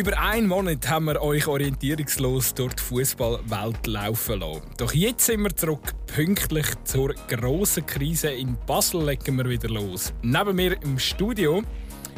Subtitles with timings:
[0.00, 4.62] Über einen Monat haben wir euch orientierungslos durch die Fußballwelt laufen lassen.
[4.78, 10.14] Doch jetzt sind wir zurück, pünktlich zur grossen Krise in Basel legen wir wieder los.
[10.22, 11.62] Neben mir im Studio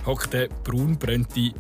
[0.07, 1.55] hockt der braunbrönte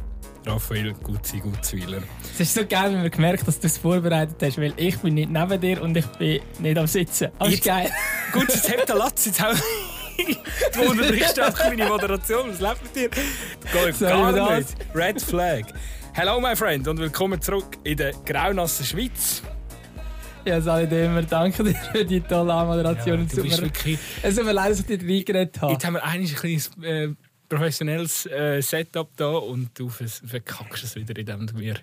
[0.46, 2.04] Raphael Gutzi Gutzwiler.
[2.34, 5.14] Es ist so geil, wenn man gemerkt dass du es vorbereitet hast, weil ich bin
[5.14, 7.30] nicht neben dir und ich bin nicht am Sitzen.
[7.40, 7.90] Aber ist geil.
[8.32, 9.56] Gut, jetzt hebt der Latz, jetzt auch...
[10.74, 13.08] du unterbrichst einfach meine Moderation, was läuft mit dir?
[13.10, 14.68] Geht gar nicht.
[14.94, 15.64] Red Flag.
[16.14, 19.42] Hello, my friend, und willkommen zurück in der graunassen Schweiz.
[20.44, 23.20] Ja, immer, danke dir für die tolle Moderation.
[23.20, 23.98] Ja, du bist wirklich...
[24.22, 25.72] Es tut mir leid, dass ich dich reingeredet habe.
[25.72, 26.70] Jetzt haben wir eigentlich ein kleines...
[26.82, 27.14] Äh,
[27.48, 31.74] professionelles äh, Setup da und du verkackst es wieder, indem du mir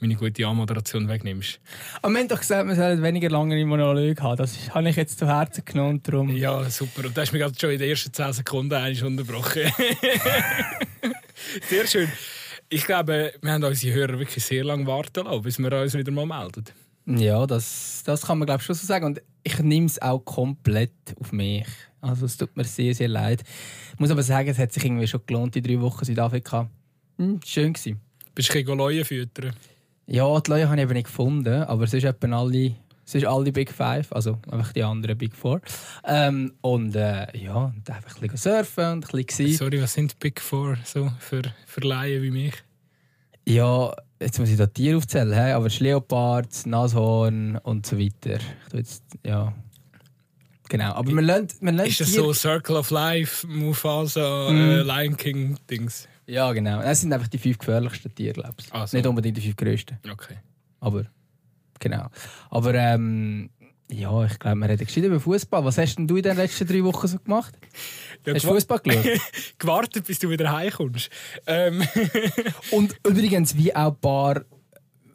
[0.00, 1.60] meine gute Anmoderation wegnimmst.
[2.00, 4.38] Aber wir haben doch gesagt, wir sollen weniger lange Monolog haben.
[4.38, 6.02] Das habe ich jetzt zu Herzen genommen.
[6.02, 6.34] Darum.
[6.34, 7.04] Ja, super.
[7.04, 9.62] Und du hast mich gerade schon in den ersten 10 Sekunden eigentlich unterbrochen.
[11.68, 12.08] sehr schön.
[12.72, 16.12] Ich glaube, wir haben unsere Hörer wirklich sehr lange warten lassen, bis wir uns wieder
[16.12, 16.64] mal melden.
[17.06, 19.06] Ja, das, das kann man glaube ich schon so sagen.
[19.06, 21.66] Und ich nehme es auch komplett auf mich.
[22.00, 23.42] Also es tut mir sehr, sehr leid.
[23.92, 26.70] Ich muss aber sagen, es hat sich irgendwie schon gelohnt, die drei Wochen Südafrika.
[27.18, 28.00] Hm, schön gewesen.
[28.34, 29.54] Bist du ein Leuen füttern?
[30.06, 32.74] Ja, die Leuen habe ich eben nicht gefunden, aber es ist etwa alle,
[33.10, 35.60] es ist alle Big Five, also einfach die anderen Big Four.
[36.04, 39.52] Ähm, und äh, ja, einfach ein bisschen surfen und ein bisschen...
[39.52, 42.54] Sorry, was sind Big Four so für, für Laien wie mich?
[43.48, 45.50] Ja, jetzt muss ich da Tiere aufzählen, he?
[45.50, 48.38] aber Leopard, Nashorn und so weiter.
[48.68, 49.52] Ich jetzt, ja...
[50.68, 54.56] Genau, aber man lernt, man lernt Ist das so Circle of Life, Mufasa, mm.
[54.56, 56.06] äh, Lion King Dings?
[56.28, 56.80] Ja, genau.
[56.80, 58.72] Das sind einfach die fünf gefährlichsten Tiere, glaube ich.
[58.72, 58.96] Ah, so.
[58.96, 59.98] Nicht unbedingt die fünf größten.
[60.12, 60.36] Okay.
[60.78, 61.06] Aber,
[61.80, 62.06] genau.
[62.50, 63.50] Aber, ähm,
[63.90, 65.64] ja, ich glaube, wir reden gescheit über Fußball.
[65.64, 67.54] Was hast denn du in den letzten drei Wochen so gemacht?
[68.24, 69.20] Ja, hast du Fußball geschaut?
[69.58, 71.10] gewartet, bis du wieder heimkommst.
[71.46, 71.82] Ähm.
[72.70, 74.44] Und übrigens, wie auch ein paar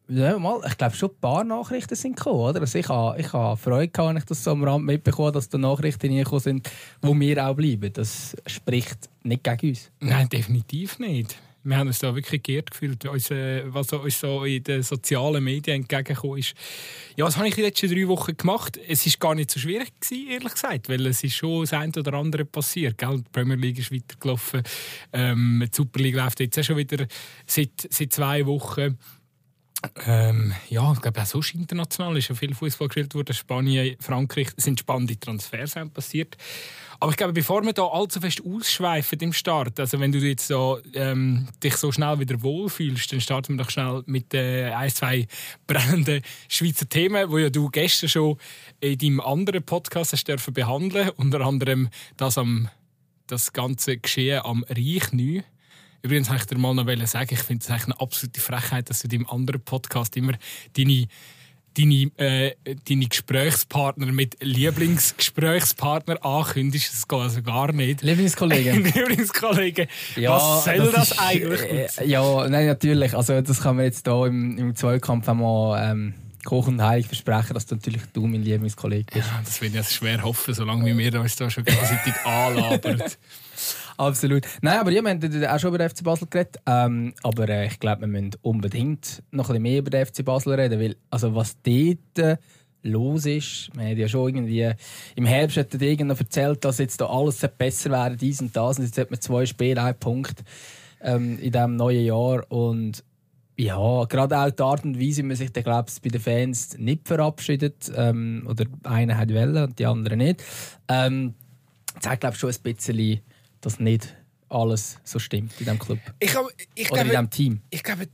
[0.07, 2.61] ja, mal, ich glaube schon ein paar Nachrichten sind gekommen, oder?
[2.61, 5.49] Also ich habe ich ha Freude gehabt, wenn ich das so am Rand mitbekommen dass
[5.49, 6.69] da Nachrichten reingekommen sind,
[7.01, 7.91] wo wir auch bleiben.
[7.91, 9.91] Das spricht nicht gegen uns.
[9.99, 11.35] Nein, definitiv nicht.
[11.65, 16.37] Wir haben uns da wirklich geehrt gefühlt, was uns so in den sozialen Medien entgegengekommen
[16.37, 16.53] ist.
[17.15, 18.79] Ja, was habe ich die letzten drei Wochen gemacht?
[18.87, 21.91] Es war gar nicht so schwierig, gewesen, ehrlich gesagt, weil es ist schon das eine
[21.97, 22.99] oder andere passiert.
[22.99, 23.17] Gell?
[23.17, 24.61] Die Premier League ist weitergelaufen,
[25.11, 27.07] ähm, die Super League läuft jetzt auch schon wieder
[27.47, 28.99] seit, seit zwei Wochen.
[30.05, 33.33] Ähm, ja, ich glaube auch sonst international ist ja viel Fußball gespielt worden.
[33.33, 36.37] Spanien, Frankreich sind spannende Transfers passiert.
[36.99, 40.47] Aber ich glaube, bevor wir da allzu fest ausschweifen im Start, also wenn du jetzt
[40.47, 44.89] so, ähm, dich so schnell wieder wohlfühlst, dann starten wir doch schnell mit äh, ein,
[44.89, 45.27] zwei
[45.67, 48.37] brennenden Schweizer Themen, wo ja du gestern schon
[48.79, 52.69] in deinem anderen Podcast hast behandeln, unter anderem das am
[53.27, 55.41] das ganze Geschehen am Reich neu.
[56.05, 58.99] Übrigens wollte ich dir mal noch sagen, ich finde es eigentlich eine absolute Frechheit, dass
[58.99, 60.33] du in deinem anderen Podcast immer
[60.77, 61.07] deine
[61.75, 62.55] deine, äh,
[62.87, 66.93] deine Gesprächspartner mit Lieblingsgesprächspartner ankündigst.
[66.93, 68.03] Das geht also gar nicht.
[68.03, 68.83] Lieblingskollegen.
[68.95, 69.87] Lieblingskollegen.
[70.15, 71.61] Ja, Was soll das, das ist, eigentlich?
[71.99, 73.15] Äh, ja, nein, natürlich.
[73.15, 76.13] Also, das kann man jetzt hier im, im Zweikampf einmal ähm,
[76.45, 79.27] Koch und Heilig versprechen, dass du natürlich du mein Lieblingskollege bist.
[79.27, 83.01] Ja, das will ich jetzt schwer hoffen, solange wir uns da schon gegenseitig anlabern.
[83.97, 84.43] Absolut.
[84.61, 86.57] Nein, aber ja, wir haben auch schon über den FC Basel geredet.
[86.65, 90.25] Ähm, aber äh, ich glaube, wir müssen unbedingt noch ein bisschen mehr über den FC
[90.25, 92.37] Basel reden, weil also was dort äh,
[92.83, 94.71] los ist, wir haben ja schon irgendwie
[95.15, 98.77] im Herbst hat irgendwer erzählt, dass jetzt da alles besser wäre, dies und das.
[98.77, 100.43] Und jetzt hat man zwei Spiele, einen Punkt
[101.01, 102.43] ähm, in diesem neuen Jahr.
[102.51, 103.03] Und
[103.57, 107.07] ja, gerade auch die Art und Weise, wie man sich glaub, bei den Fans nicht
[107.07, 107.91] verabschiedet.
[107.95, 110.43] Ähm, oder einer hat Welle und die andere nicht.
[110.87, 111.33] Ähm,
[111.99, 113.21] zeigt, glaube ich, schon ein bisschen
[113.65, 114.15] dass nicht
[114.49, 115.99] alles so stimmt in diesem Club.
[116.19, 116.45] Ich, hab,
[116.75, 117.61] ich Oder glaube, in diesem Team.
[117.71, 118.07] Ich glaube,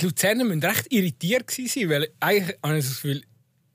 [0.00, 3.22] die Luzerner müssen recht irritiert sein, weil eigentlich habe ich das Gefühl,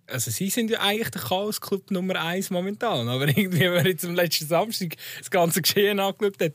[0.07, 3.07] also sie sind ja eigentlich der Chaos-Club Nummer 1 momentan.
[3.07, 6.53] Aber irgendwie, wenn man jetzt am letzten Samstag das ganze Geschehen angeschaut hat,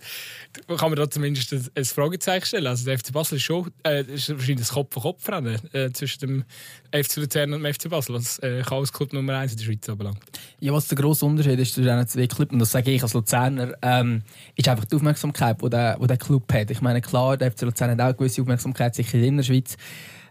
[0.78, 2.66] kann man da zumindest ein, ein Fragezeichen stellen.
[2.66, 6.44] Also der FC Basel ist schon äh, ist wahrscheinlich das Kopf-an-Kopf-Rennen äh, zwischen dem
[6.92, 10.18] FC Luzern und dem FC Basel, was äh, Chaos-Club Nummer 1 in der Schweiz anbelangt.
[10.60, 13.14] Ja, was der grosse Unterschied ist zwischen diesen zwei Clubs, und das sage ich als
[13.14, 14.22] Luzerner, ähm,
[14.56, 16.70] ist einfach die Aufmerksamkeit, die der, der Club hat.
[16.70, 19.76] Ich meine, klar, der FC Luzern hat auch gewisse Aufmerksamkeit, sicher in der Schweiz.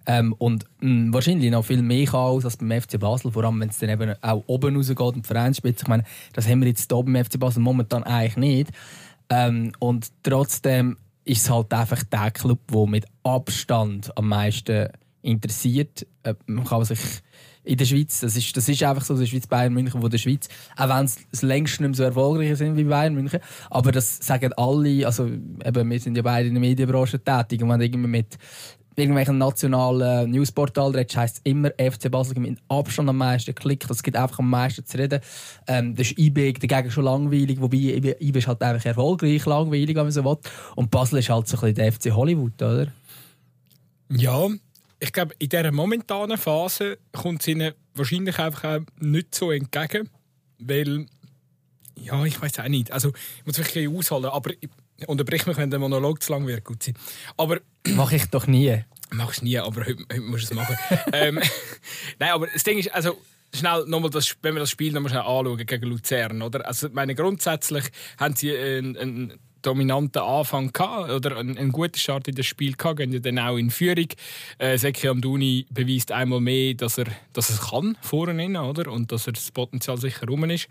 [0.10, 3.60] Ähm, und mh, hm, wahrscheinlich noch viel mehr Chaos als beim FC Basel, vor allem
[3.60, 5.84] wenn es dann eben auch oben rausgeht und die Vereinsspitze.
[5.84, 8.72] Ich meine, das haben wir jetzt hier beim FC Basel momentan eigentlich nicht.
[9.30, 14.88] Ähm, und trotzdem ist es halt einfach der Club, der mit Abstand am meisten
[15.22, 16.08] interessiert.
[16.24, 17.00] Äh, man kann sich
[17.68, 20.18] in der Schweiz, das ist, das ist einfach so, der Schweiz Bayern München von der
[20.18, 24.18] Schweiz, auch wenn es längst nicht mehr so erfolgreich sind wie Bayern München, aber das
[24.20, 28.08] sagen alle, also eben, wir sind ja beide in der Medienbranche tätig und wenn irgendwie
[28.08, 28.38] mit
[28.98, 33.88] irgendwelchen nationalen Newsportal redest, heisst es immer, FC Basel mit Abstand am meisten Klick.
[33.90, 35.22] Es gibt einfach am meisten zu reden.
[35.68, 40.04] Ähm, das ist IB dagegen schon langweilig, wobei IB ist halt einfach erfolgreich, langweilig, wenn
[40.04, 40.38] man so will.
[40.76, 42.88] Und Basel ist halt so ein bisschen der FC Hollywood, oder?
[44.10, 44.48] Ja,
[45.00, 50.10] ich glaube, in dieser momentanen Phase kommt es ihnen wahrscheinlich einfach auch nicht so entgegen,
[50.58, 51.06] weil,
[51.96, 52.92] ja, ich weiß auch nicht.
[52.92, 54.54] Also, ich muss wirklich ausholen, aber
[55.06, 56.96] unterbrich mich, wenn der Monolog zu lang wird, gut sein.
[57.38, 57.60] Aber...
[57.88, 58.84] Mache ich doch nie.
[59.12, 60.78] Machst nie, aber heute, heute musst du es machen.
[61.14, 61.40] ähm,
[62.20, 63.18] Nein, aber das Ding ist, also
[63.56, 66.66] schnell nochmal, das, wenn wir das Spiel nochmal schnell anschauen gegen Luzern, oder?
[66.66, 67.86] Also, meine, grundsätzlich
[68.18, 72.74] haben sie einen, einen dominanten Anfang gehabt, oder einen, einen, guten Start in das Spiel
[72.74, 74.08] gehabt, gehen ja dann auch in Führung.
[74.58, 78.92] Äh, Seki Amduni beweist einmal mehr, dass er, dass er es kann, vorne, oder?
[78.92, 80.68] Und dass er das Potenzial sicher rum ist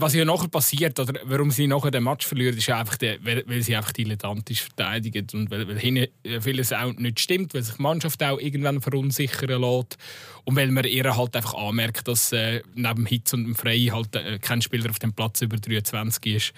[0.00, 3.42] was ja nachher passiert, oder warum sie nachher den Match verlieren, ist einfach, der, weil,
[3.46, 6.06] weil, sie einfach dilettantisch verteidigen und weil, weil hinten
[6.40, 9.96] vieles auch nicht stimmt, weil sich die Mannschaft auch irgendwann verunsichern lässt
[10.44, 14.14] und weil man ihr halt einfach anmerkt, dass äh, neben Hitz und dem Frey halt
[14.14, 16.52] äh, kein Spieler auf dem Platz über 23 ist.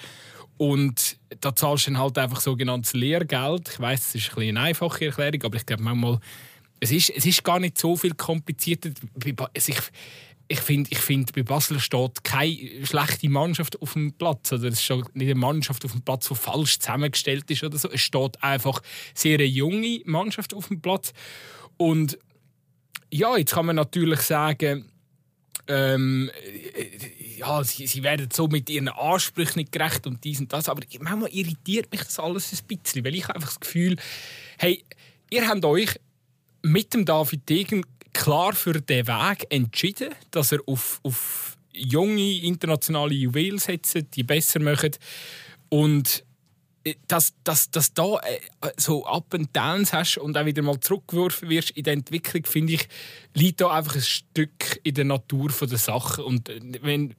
[0.58, 3.70] Und da zahlst du dann halt einfach sogenanntes Lehrgeld.
[3.72, 6.20] Ich weiß, das ist ein eine einfache Erklärung, aber ich glaube manchmal,
[6.80, 8.90] es ist, es ist gar nicht so viel komplizierter.
[9.54, 9.74] Ich,
[10.50, 14.52] ich finde, ich find, bei Basel steht keine schlechte Mannschaft auf dem Platz.
[14.52, 17.88] Also es steht nicht eine Mannschaft auf dem Platz, die falsch zusammengestellt ist oder so.
[17.88, 18.82] Es steht einfach
[19.14, 21.12] sehr eine junge Mannschaft auf dem Platz.
[21.76, 22.18] Und
[23.12, 24.90] ja, jetzt kann man natürlich sagen,
[25.68, 26.32] ähm,
[27.36, 30.68] ja, sie, sie, werden so mit ihren Ansprüchen nicht gerecht und dies und das.
[30.68, 33.94] Aber manchmal irritiert mich das alles ein bisschen, weil ich einfach das Gefühl,
[34.58, 34.82] hey,
[35.30, 35.94] ihr habt euch
[36.62, 43.14] mit dem David Degen klar für den Weg entschieden, dass er auf, auf junge internationale
[43.14, 44.92] Juwelen setzt, die besser machen.
[45.68, 46.24] Und
[46.84, 50.80] äh, dass, dass, dass da äh, so Up and Downs hast und auch wieder mal
[50.80, 52.88] zurückgeworfen wirst in der Entwicklung, finde ich,
[53.34, 56.24] liegt da einfach ein Stück in der Natur der Sache.
[56.24, 57.14] Und äh, wenn,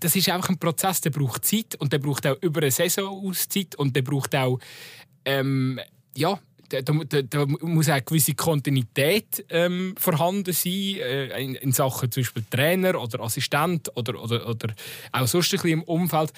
[0.00, 3.28] das ist einfach ein Prozess, der braucht Zeit und der braucht auch über eine Saison
[3.28, 4.58] aus Zeit und der braucht auch
[5.24, 5.80] ähm,
[6.16, 6.38] ja,
[6.80, 12.10] da, da, da, muss auch eine gewisse Kontinuität ähm, vorhanden sein äh, in, in, Sachen
[12.10, 14.74] zum Beispiel Trainer oder Assistent oder, oder, oder
[15.12, 16.32] auch sonst ein bisschen im Umfeld.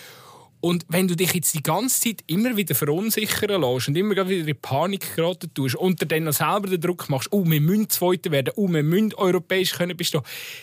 [0.60, 4.48] Und wenn du dich jetzt die ganze Zeit immer wieder verunsichern lässt und immer wieder
[4.48, 8.30] in Panik geraten tust und dir dann selber den Druck machst, oh, wir müssen Zweiter
[8.30, 10.22] werden, oh, wir müssen europäisch können bestehen,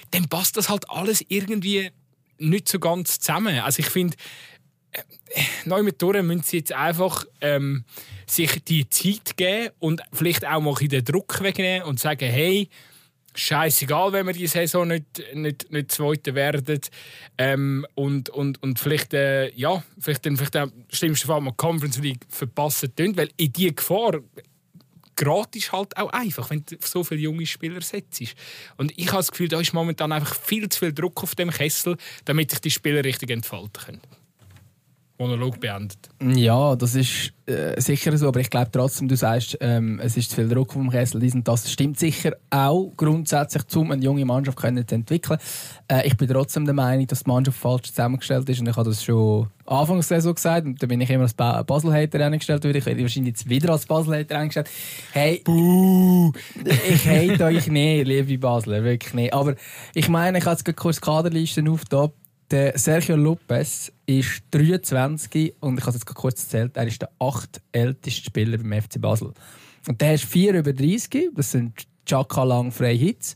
[0.09, 1.91] dann passt das halt alles irgendwie
[2.39, 3.59] nicht so ganz zusammen.
[3.59, 4.17] Also ich finde,
[5.65, 7.85] neu mit durch müssen sie jetzt einfach ähm,
[8.25, 12.69] sich die Zeit geben und vielleicht auch mal den Druck wegnehmen und sagen, hey,
[13.33, 16.79] scheißegal, wenn wir die Saison nicht, nicht, nicht Zweite werden.
[17.37, 21.97] Ähm, und, und, und vielleicht, äh, ja, vielleicht, dann, vielleicht im schlimmsten Fall mal Conference
[21.99, 24.19] League verpassen tun, weil in diese Gefahr
[25.15, 28.21] gratis halt auch einfach, wenn du so viele junge Spieler setzt.
[28.77, 31.51] Und ich habe das Gefühl, da ist momentan einfach viel zu viel Druck auf dem
[31.51, 34.20] Kessel, damit sich die Spieler richtig entfalten können.
[35.21, 36.09] Monolog beendet.
[36.19, 40.31] Ja, das ist äh, sicher so, aber ich glaube trotzdem, du sagst, ähm, es ist
[40.31, 44.25] zu viel Druck vom Kessel, dies und das stimmt sicher auch grundsätzlich, um eine junge
[44.25, 45.39] Mannschaft können zu entwickeln.
[45.87, 48.89] Äh, ich bin trotzdem der Meinung, dass die Mannschaft falsch zusammengestellt ist und ich habe
[48.89, 53.01] das schon Anfangs Saison gesagt und da bin ich immer als Basel-Hater eingestellt, ich werde
[53.01, 54.69] wahrscheinlich jetzt wieder als Basel-Hater eingestellt.
[55.11, 56.31] Hey, Buh.
[56.65, 59.33] ich hate euch nicht, liebe Basler, wirklich nicht.
[59.33, 59.53] Aber
[59.93, 62.09] ich meine, ich habe jetzt kurz Kaderlisten aufgetan
[62.51, 67.09] der Sergio Lopez ist 23 und ich habe es jetzt kurz erzählt, er ist der
[67.19, 69.33] acht älteste Spieler beim FC Basel.
[69.87, 71.73] Und der ist 4 über 30, das sind
[72.05, 73.35] Chaka Lang Frei Hits.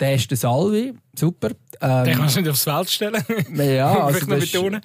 [0.00, 1.50] Der ist der Salvi, super.
[1.80, 3.24] Ähm, den kannst du nicht aufs Feld stellen.
[3.54, 4.80] ja, also noch betonen.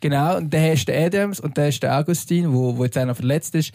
[0.00, 3.14] Genau, und der ist der Adams und der ist der Augustin, wo, wo jetzt einer
[3.14, 3.72] verletzt ist.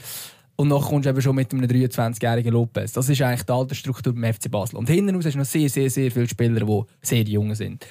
[0.55, 2.93] Und dann kommst du eben schon mit einem 23-jährigen Lopez.
[2.93, 4.77] Das ist eigentlich die Altersstruktur beim FC Basel.
[4.77, 7.85] Und hinten raus hast du noch sehr, sehr, sehr viele Spieler, die sehr jung sind.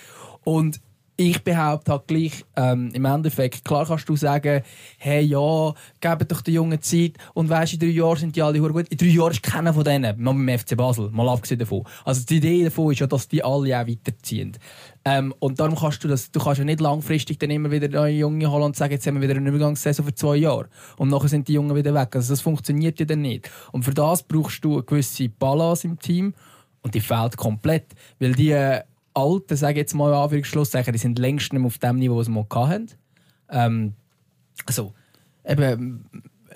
[0.44, 0.80] Und
[1.22, 4.62] ich behaupte halt gleich, ähm, im Endeffekt, klar kannst du sagen,
[4.98, 8.58] hey, ja, geben doch der Jungen Zeit und weißt, in drei Jahren sind die alle
[8.58, 8.88] gut.
[8.88, 11.84] In drei Jahren ist keiner von denen, mal beim FC Basel, mal abgesehen davon.
[12.04, 14.56] Also die Idee davon ist ja, dass die alle auch weiterziehen.
[15.04, 18.14] Ähm, und darum kannst du das, du kannst ja nicht langfristig dann immer wieder neue
[18.14, 20.68] Junge holen und sagen, jetzt haben wir wieder eine Übergangssaison für zwei Jahre.
[20.96, 22.14] Und nachher sind die Jungen wieder weg.
[22.14, 23.50] Also das funktioniert ja dann nicht.
[23.72, 26.34] Und für das brauchst du eine gewisse Balance im Team
[26.82, 27.94] und die fehlt komplett.
[28.18, 28.80] Weil die
[29.14, 32.28] Alten, sage ich jetzt mal Anführungsschlusszeichen, die sind längst nicht mehr auf dem Niveau, was
[32.28, 32.88] wir hatten.
[33.50, 33.94] Ähm,
[34.66, 34.92] also,
[35.46, 36.04] eben,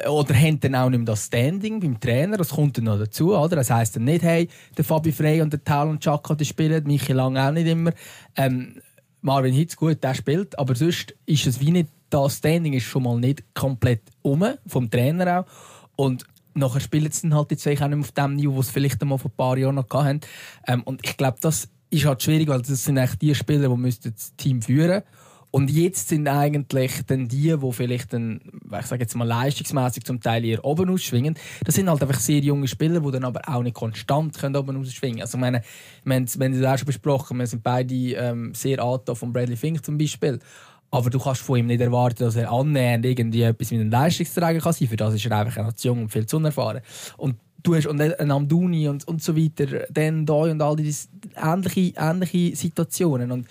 [0.08, 3.34] oder haben dann auch nicht mehr das Standing beim Trainer, das kommt dann noch dazu,
[3.34, 3.56] oder?
[3.56, 7.12] Das heisst dann nicht, hey, der Fabi Frey und der Talon Chaka, die spielen, Michi
[7.12, 7.92] Lang auch nicht immer.
[8.36, 8.80] Ähm,
[9.22, 13.02] Marvin Hitz, gut, der spielt, aber sonst ist es wie nicht, das Standing ist schon
[13.02, 15.46] mal nicht komplett um, vom Trainer auch.
[15.96, 18.72] Und nachher spielen sie dann halt zwei auch nicht mehr auf dem Niveau, was sie
[18.74, 20.20] vielleicht einmal vor ein paar Jahren noch hatten.
[20.66, 23.94] Ähm, und ich glaube, das ist halt schwierig, weil das sind eigentlich die Spieler, die
[24.10, 25.02] das Team führen.
[25.50, 28.40] Und jetzt sind eigentlich dann die, die vielleicht dann,
[28.78, 32.40] ich sage jetzt mal leistungsmäßig zum Teil eher oben ausschwingen, das sind halt einfach sehr
[32.40, 35.22] junge Spieler, die dann aber auch nicht konstant können oben ausschwingen.
[35.22, 35.62] Also ich meine,
[36.04, 39.82] wir haben es auch schon besprochen, wir sind beide ähm, sehr alt von Bradley Fink
[39.82, 40.40] zum Beispiel.
[40.90, 44.60] Aber du kannst von ihm nicht erwarten, dass er annähernd irgendwie etwas mit einem Leistungsträger
[44.60, 44.88] kann sein.
[44.88, 46.80] Für das ist er einfach noch zu jung und viel zu unerfahren.
[47.16, 51.08] Und du hast und ein Amduni und, und so weiter, dann da und all diese
[51.36, 53.32] ähnliche, ähnliche Situationen.
[53.32, 53.46] Und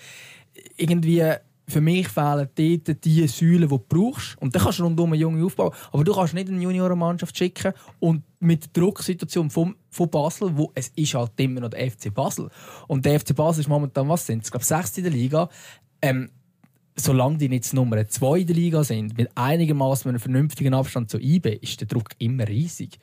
[0.76, 1.22] irgendwie
[1.68, 4.40] für mich fehlen dort die Säulen, die du brauchst.
[4.40, 5.72] Und dann kannst du rundum eine junge aufbauen.
[5.90, 10.70] Aber du kannst nicht eine Juniorenmannschaft schicken und mit der Drucksituation von, von Basel, wo
[10.74, 12.50] es ist halt immer noch der FC Basel.
[12.86, 15.48] Und der FC Basel ist momentan, was sind Ich glaube, sechste in der Liga.
[16.00, 16.30] Ähm,
[16.94, 21.18] solange die nicht Nummer 2 in der Liga sind, mit einigermaßen einem vernünftigen Abstand zu
[21.18, 22.98] IB, ist der Druck immer riesig.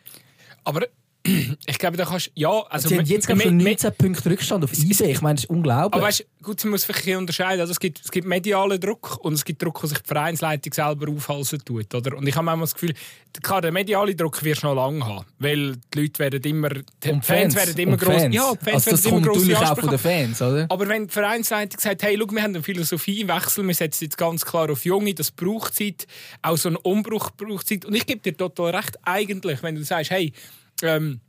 [0.63, 0.81] Aber
[1.65, 4.73] ich glaube, da kannst ja, also Sie haben jetzt gerade schon 19 Punkte Rückstand auf
[4.73, 5.05] IB.
[5.05, 5.93] Ich meine, das ist unglaublich.
[5.93, 7.61] Aber weißt, gut, man muss vielleicht unterscheiden.
[7.61, 10.73] Also es, gibt, es gibt medialen Druck und es gibt Druck, der sich die Vereinsleitung
[10.73, 11.93] selber aufhalsen tut.
[11.95, 12.17] Oder?
[12.17, 12.93] Und ich habe manchmal das Gefühl,
[13.41, 16.83] klar, den medialen Druck wirst du noch lange haben, weil die Leute werden immer, die
[17.01, 18.23] Fans, Fans werden immer groß.
[18.29, 19.99] Ja, die Fans also das werden immer kommt natürlich auch von den.
[19.99, 20.65] Fans, oder?
[20.67, 24.43] Aber wenn die Vereinsleitung sagt, hey, schau, wir haben einen Philosophiewechsel, wir setzen jetzt ganz
[24.43, 26.05] klar auf Junge, das braucht Zeit,
[26.41, 27.85] auch so ein Umbruch braucht Zeit.
[27.85, 30.33] Und ich gebe dir total recht, eigentlich, wenn du sagst, hey,
[30.81, 31.21] ähm,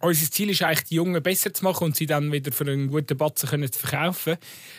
[0.00, 2.88] unser Ziel ist eigentlich, die Jungen besser zu machen und sie dann wieder für einen
[2.88, 4.36] guten Batzen können zu verkaufen,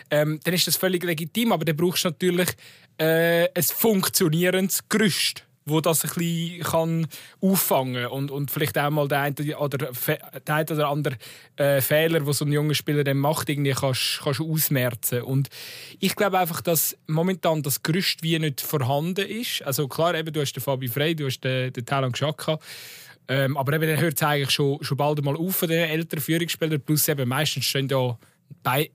[0.10, 1.52] ähm, dann ist das völlig legitim.
[1.52, 2.50] Aber dann brauchst du natürlich
[2.98, 7.08] äh, ein funktionierendes Gerüst wo das ein bisschen kann
[7.42, 9.78] auffangen und und vielleicht auch mal den einen oder
[10.46, 11.16] der ein oder andere
[11.56, 15.22] äh, Fehler, den so ein junger Spieler dann macht, irgendwie kannst, kannst ausmerzen.
[15.22, 15.50] Und
[16.00, 19.62] ich glaube einfach, dass momentan das Gerüst wie nicht vorhanden ist.
[19.64, 22.60] Also klar, eben, du hast den Fabi Frey, du hast den, den Talon Xhaka,
[23.27, 26.82] ähm, aber eben, dann hört es eigentlich schon, schon bald mal auf den älteren Führungsspielern.
[26.82, 28.18] Plus eben meistens stehen da
[28.62, 28.89] bei,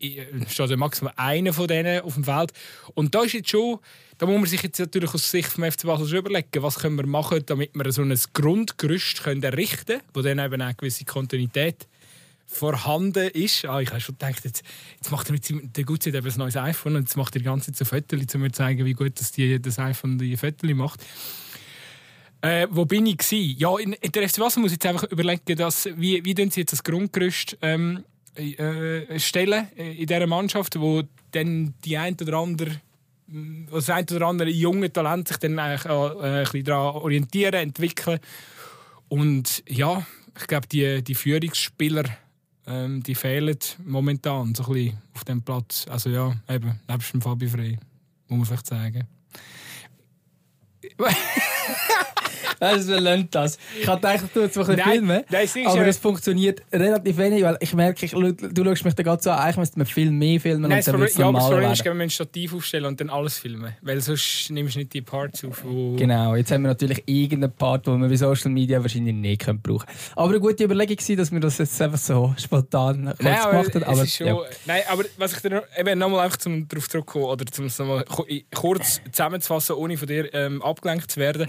[0.48, 2.52] steht maximal einer von denen auf dem Feld.
[2.94, 3.78] Und da ist jetzt schon,
[4.18, 6.96] da muss man sich jetzt natürlich aus Sicht vom FC Basel schon überlegen, was können
[6.96, 11.04] wir machen, damit wir so ein Grundgerüst können errichten können, wo dann eben eine gewisse
[11.04, 11.86] Kontinuität
[12.46, 13.66] vorhanden ist.
[13.66, 14.62] Ah, ich habe schon gedacht, jetzt,
[14.96, 17.44] jetzt macht er mit der Gutze eben ein neues iPhone und jetzt macht er die
[17.44, 20.36] ganze Zeit so Fotos, um mir zu zeigen, wie gut das, die, das iPhone die
[20.36, 21.04] Fotos macht.
[22.40, 23.56] Äh, wo bin ich gsi?
[23.58, 26.72] Ja, in, der FC Basel muss ich jetzt einfach überlegen, dass, wie, wie sie jetzt
[26.72, 28.04] das Grundgerüst ähm,
[28.36, 31.02] äh, stellen äh, in dieser Mannschaft, wo
[31.32, 32.80] dann die ein oder andere
[33.70, 38.20] das ein oder andere junge Talent sich dann äh, daran orientieren, entwickeln.
[39.08, 40.06] Und ja,
[40.38, 42.04] ich glaube, die, die Führungsspieler
[42.68, 45.86] ähm, die fehlen momentan so ein auf dem Platz.
[45.88, 47.78] Also ja, eben, nebst dem Fabi Frey,
[48.28, 49.08] muss man vielleicht sagen.
[52.60, 53.58] Weißt du, das?
[53.80, 55.22] Ich habe gedacht, du jetzt ein bisschen filmen.
[55.30, 59.22] nein, aber es funktioniert relativ wenig, weil ich merke, ich, du schaust mich da gerade
[59.22, 61.38] so an, eigentlich müsste man viel mehr filmen Nein, und dann wird es ja, aber
[61.38, 61.90] das normaler Problem ist, werden.
[61.92, 63.74] wenn wir ein Stativ aufstellen und dann alles filmen.
[63.82, 65.96] Weil sonst nimmst du nicht die Parts auf, wo...
[65.96, 69.60] Genau, jetzt haben wir natürlich irgendeinen Part, den wir bei Social Media wahrscheinlich nicht können
[69.60, 69.86] brauchen
[70.16, 73.50] Aber eine gute Überlegung war, dass wir das jetzt einfach so spontan kurz Nein, aber,
[73.50, 73.84] gemacht haben.
[73.84, 74.38] Aber, ist schon, ja.
[74.66, 78.04] nein, aber was ich dir eben nochmal einfach zum darauf zurückkommen oder zum es nochmal
[78.04, 78.24] ku-
[78.54, 81.46] kurz zusammenzufassen, ohne von dir ähm, abgelenkt zu werden.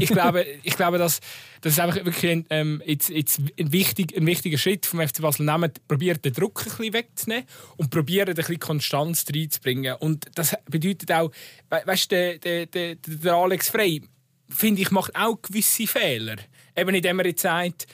[0.00, 1.20] ich glaube, ich glaube, dass
[1.60, 5.20] das ist einfach wirklich ein, ähm, jetzt, jetzt ein, wichtig, ein wichtiger Schritt vom FC
[5.20, 5.72] Basel nehmen.
[5.88, 7.44] Probiert den Druck ein bisschen wegzunehmen
[7.76, 9.96] und probiert ein bisschen Konstanz reinzubringen.
[9.96, 11.30] Und das bedeutet auch,
[11.70, 14.02] we weißt du, der, der, der, Alex Frey,
[14.48, 16.36] finde ich, macht auch gewisse Fehler.
[16.76, 17.86] Eben indem er jetzt sagt,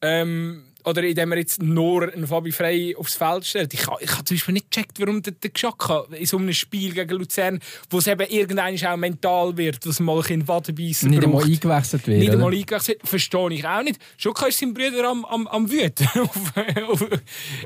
[0.00, 3.74] ähm, oder indem er jetzt nur einen Fabi Frey aufs Feld stellt.
[3.74, 6.52] Ich habe ich ha zum Beispiel nicht gecheckt, warum der, der Geschacka in so einem
[6.52, 11.24] Spiel gegen Luzern, wo es eben irgendwann auch mental wird, dass mal ein Wadenbeissen Nicht
[11.24, 12.20] einmal eingewechselt werden.
[12.20, 13.00] Nicht einmal eingewechselt.
[13.04, 14.00] Verstehe ich auch nicht.
[14.16, 16.52] Schon ist sein Bruder am, am, am Wüten auf,
[16.88, 17.06] auf,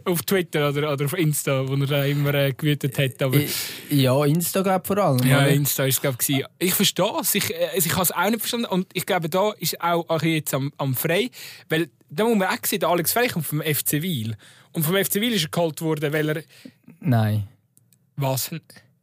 [0.05, 3.23] auf Twitter oder, oder auf Insta, wo er da immer äh, gewütet hat.
[3.23, 3.39] Aber,
[3.91, 5.27] Ja, Instagram vor allem.
[5.27, 5.47] ja?
[5.47, 6.45] Insta ist glaube ich.
[6.59, 7.35] Ich verstehe es.
[7.35, 8.67] Ich, äh, also ich habe es auch nicht verstanden.
[8.67, 11.31] Und ich glaube, da ist auch jetzt am, am Frei.
[11.69, 14.37] Weil da muss man auch sehen, Alex Frey kommt vom FC Wiel.
[14.73, 16.43] Und vom FC Wiel ist er geholt worden, weil er.
[17.01, 17.49] Nein.
[18.17, 18.51] Was?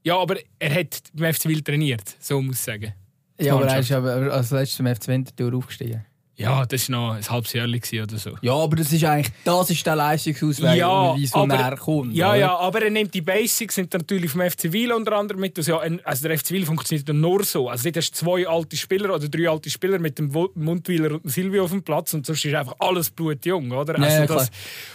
[0.03, 2.15] Ja, aber er hat beim FC Wiel trainiert.
[2.19, 2.93] So muss ich sagen.
[3.39, 6.05] Ja, aber er ist aber als letztes zum FC Winterthur aufgestiegen.
[6.39, 8.31] Ja, das war noch ein halbes Jahr oder so.
[8.41, 12.13] Ja, aber das ist eigentlich das ist der Leistungsausweis, Ja, wie so näher kommt.
[12.15, 12.37] Ja, oder?
[12.37, 15.57] ja, aber er nimmt die Basics, sind natürlich vom FC Wiel unter anderem mit.
[15.57, 17.67] Also, ja, also der FC Wiel funktioniert nur so.
[17.69, 21.23] Also dort hast du zwei alte Spieler oder drei alte Spieler mit dem Mundwiler und
[21.25, 23.95] dem Silvio auf dem Platz und sonst ist einfach alles blutjung, oder?
[23.99, 24.49] Also ja, das,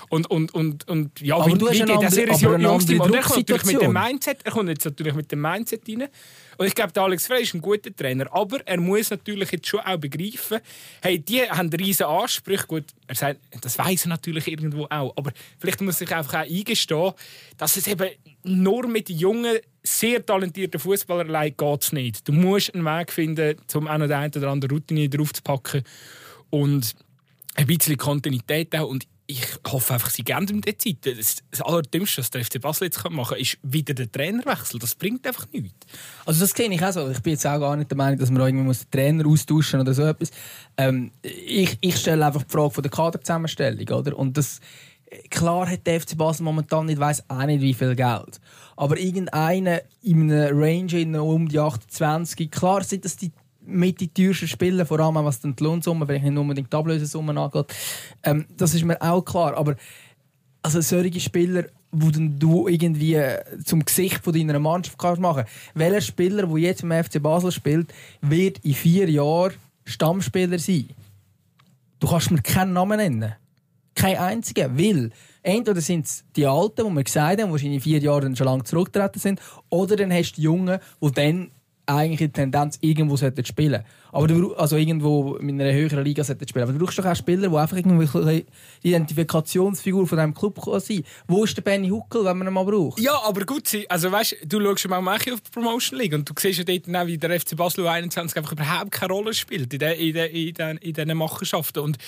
[0.08, 2.84] und, und, und, und ja, Aber du hast eine das andere- ist aber eine Jungs,
[2.88, 3.92] andere und er kommt natürlich mit dem Drucksituation.
[3.92, 6.04] Mindset, er kommt jetzt natürlich mit dem Mindset rein.
[6.56, 8.26] Und ich glaube, Alex Frey ist ein guter Trainer.
[8.32, 10.60] Aber er muss natürlich jetzt schon auch begreifen,
[11.02, 12.66] hey, die haben riesen Ansprüche.
[12.66, 15.12] Gut, er sagt, das weiß er natürlich irgendwo auch.
[15.16, 17.12] Aber vielleicht muss er sich einfach auch eingestehen,
[17.56, 18.08] dass es eben
[18.42, 22.26] nur mit jungen, sehr talentierten Fußballern allein geht nicht.
[22.26, 25.82] Du musst einen Weg finden, um auch noch den einen oder anderen Routine draufzupacken.
[26.50, 26.94] Und
[27.54, 28.88] ein bisschen Kontinuität auch.
[28.88, 31.16] Und ich hoffe einfach, sie geben ihm die Zeit.
[31.16, 34.78] Das, das Allerdümmste, was der FC Basel jetzt machen kann, ist wieder der Trainerwechsel.
[34.78, 35.86] Das bringt einfach nichts.
[36.26, 37.08] Also das kenne ich auch so.
[37.08, 39.94] Ich bin jetzt auch gar nicht der Meinung, dass man irgendwie den Trainer austauschen oder
[39.94, 40.30] so etwas.
[40.76, 43.88] Ähm, ich, ich stelle einfach die Frage von der Kaderzusammenstellung.
[43.88, 44.18] Oder?
[44.18, 44.60] Und das,
[45.30, 48.40] klar hat der FC Basel momentan nicht, weiß auch nicht, wie viel Geld.
[48.76, 53.32] Aber irgendeiner in einem Range um die 28, klar sind das die
[53.66, 57.66] mit die teuersten Spieler, vor allem was die Lohnsumme, ich nicht unbedingt die Ablösesumme angeht.
[58.22, 59.56] Ähm, das ist mir auch klar.
[59.56, 59.76] Aber
[60.62, 63.20] also solche Spieler, wo du irgendwie
[63.64, 65.44] zum Gesicht von deiner Mannschaft kannst machen
[65.74, 69.54] Welcher Spieler, der jetzt im FC Basel spielt, wird in vier Jahren
[69.84, 70.88] Stammspieler sein?
[72.00, 73.34] Du kannst mir keinen Namen nennen.
[73.94, 74.76] Kein einziger.
[74.76, 75.10] Weil
[75.42, 78.64] entweder sind es die Alten, die wir gesagt haben, die in vier Jahren schon lange
[78.64, 81.50] zurückgetreten sind, oder dann hast du die Jungen, die dann
[81.86, 86.46] eigentlich in Tendenz irgendwo sollten spielen aber du, also irgendwo in einer höheren Liga sollten
[86.46, 86.62] spielen.
[86.62, 88.44] Aber du brauchst doch auch Spieler, die einfach irgendwie eine
[88.80, 93.00] Identifikationsfigur von diesem Club sein Wo ist der Benny Huckel, wenn man ihn mal braucht?
[93.00, 96.58] Ja, aber gut, also weißt, du schaust mal auf die Promotion League und du siehst
[96.58, 100.10] ja dort auch, wie der FC Basel 21 einfach überhaupt keine Rolle spielt in, de,
[100.10, 101.80] in, in, in diesen Machenschaften.
[101.80, 101.98] Und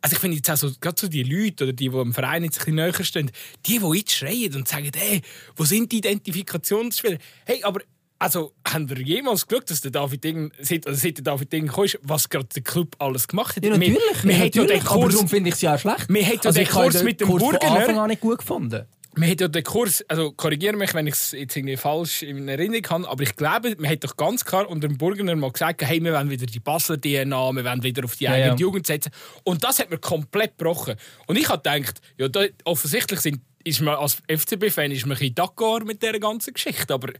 [0.00, 2.44] also ich finde jetzt auch so, gerade so die Leute oder die, die im Verein
[2.44, 3.32] jetzt ein bisschen näher stehen,
[3.66, 5.22] die, die jetzt schreien und sagen, hey,
[5.56, 7.18] wo sind die Identifikationsspieler?
[7.44, 7.80] Hey, aber
[8.20, 11.68] also, haben wir jemals geschaut, dass der David Ding, seit, also seit der David Ding
[11.68, 13.64] kam, was gerade der Club alles gemacht hat?
[13.64, 13.96] Ja, natürlich.
[14.22, 14.86] Wir, wir ja, natürlich.
[14.86, 16.08] aber darum finde ich es ja schlecht.
[16.08, 17.70] Wir haben also den Kurs mit dem Kurs Burgener...
[17.70, 18.86] von Anfang an nicht gut gefunden.
[19.14, 22.48] Man hat ja den Kurs, also korrigiere mich, wenn ich es jetzt irgendwie falsch in
[22.48, 25.82] Erinnerung habe, aber ich glaube, man hat doch ganz klar unter dem Burgener mal gesagt,
[25.82, 28.58] hey, wir wollen wieder die Basler DNA, wir wollen wieder auf die eigene ja, ja.
[28.58, 29.10] Jugend setzen.
[29.44, 30.94] Und das hat man komplett gebrochen.
[31.26, 35.34] Und ich habe gedacht, ja, da, offensichtlich sind, ist man als FCB-Fan ist man ein
[35.34, 37.12] d'accord mit dieser ganzen Geschichte, aber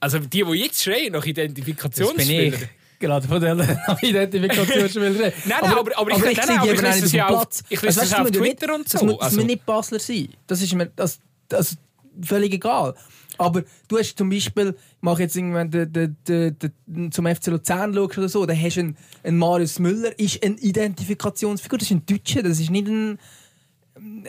[0.00, 2.58] also die, die jetzt schreien nach Identifikationsspieler.
[2.98, 3.56] Gerade von der
[4.02, 5.10] Identifikationsspieler.
[5.20, 7.82] nein, nein, aber, aber, ich, aber ich, nein, nein, aber ich lese es auf, ich
[7.82, 8.98] lese also, auf Twitter nicht, und so.
[8.98, 9.42] Das muss also.
[9.42, 10.28] nicht Basler sein.
[10.46, 11.76] Das ist mir das, das
[12.22, 12.94] völlig egal.
[13.38, 17.46] Aber du hast zum Beispiel, ich mache jetzt irgendwann de, de, de, de, zum FC
[17.46, 21.90] Luzern schaust oder so, da hast du einen, einen Marius Müller, ist eine Identifikationsfigur, das
[21.90, 23.18] ist ein Deutscher, das ist nicht ein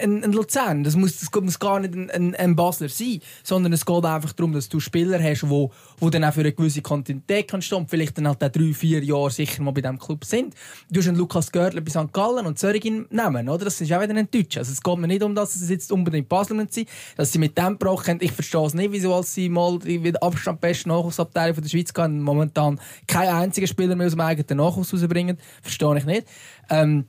[0.01, 0.83] ein, ein Luzern.
[0.83, 4.33] Das muss, das muss gar nicht ein, ein, ein, Basler sein, sondern es geht einfach
[4.33, 7.79] darum, dass du Spieler hast, wo, wo dann auch für eine gewisse Kontinuität kannst stehen
[7.79, 10.55] und vielleicht dann halt auch drei, vier Jahre sicher mal bei diesem Club sind.
[10.89, 12.11] Du hast einen Lukas Görler bei St.
[12.11, 13.65] Gallen und Zörigen nehmen, oder?
[13.65, 14.59] Das ist auch wieder ein Deutscher.
[14.59, 17.39] Also es geht mir nicht um das, dass es jetzt unbedingt Basler sind, dass sie
[17.39, 18.17] mit dem brauchen.
[18.21, 22.21] Ich verstehe es nicht, wieso sie mal die Abstand beste Nachwuchsabteilung von der Schweiz gehen,
[22.21, 25.37] momentan keinen einzigen Spieler mehr aus dem eigenen Nachwuchs rausbringen.
[25.61, 26.27] Verstehe ich nicht.
[26.69, 27.05] Ähm,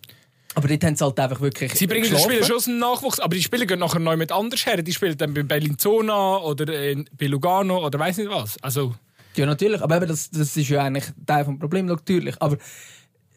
[0.54, 1.72] aber dort haben sie halt einfach wirklich.
[1.74, 2.28] Sie bringen geschlafen.
[2.28, 4.82] die Spieler schon aus dem Nachwuchs, aber die Spieler gehen nachher neu mit anders her.
[4.82, 8.62] Die spielen dann bei Bellinzona oder bei Lugano oder weiß nicht was.
[8.62, 8.94] Also.
[9.36, 9.80] Ja, natürlich.
[9.80, 12.34] Aber eben, das, das ist ja eigentlich Teil des Problems, natürlich.
[12.40, 12.58] Aber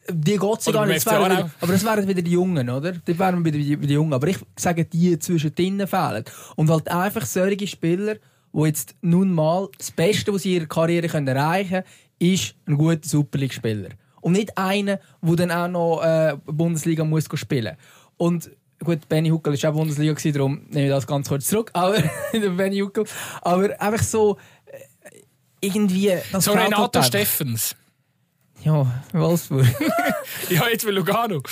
[0.10, 1.06] die geht es gar nicht.
[1.06, 2.92] Das wieder, aber das wären wieder die Jungen, oder?
[2.92, 4.14] Die wären wieder die, die Jungen.
[4.14, 6.26] Aber ich sage, die zwischen denen fehlen.
[6.58, 8.16] Und halt einfach solche Spieler,
[8.52, 11.84] die jetzt nun mal das Beste, was sie in ihrer Karriere erreichen können,
[12.20, 13.90] ist ein guter Super League-Spieler
[14.26, 17.78] und nicht einen, der dann auch noch äh, Bundesliga muss spielen
[18.18, 18.50] Und
[18.84, 21.70] gut, Benny Huckel war auch Bundesliga, darum nehme ich das ganz kurz zurück.
[21.74, 23.06] Aber, Benny Huckel.
[23.44, 24.80] Aber einfach so äh,
[25.62, 26.12] irgendwie.
[26.40, 27.76] so Renato Steffens.
[28.64, 29.68] Ja, Wolfsburg.
[30.50, 31.44] ja, jetzt will Lugano.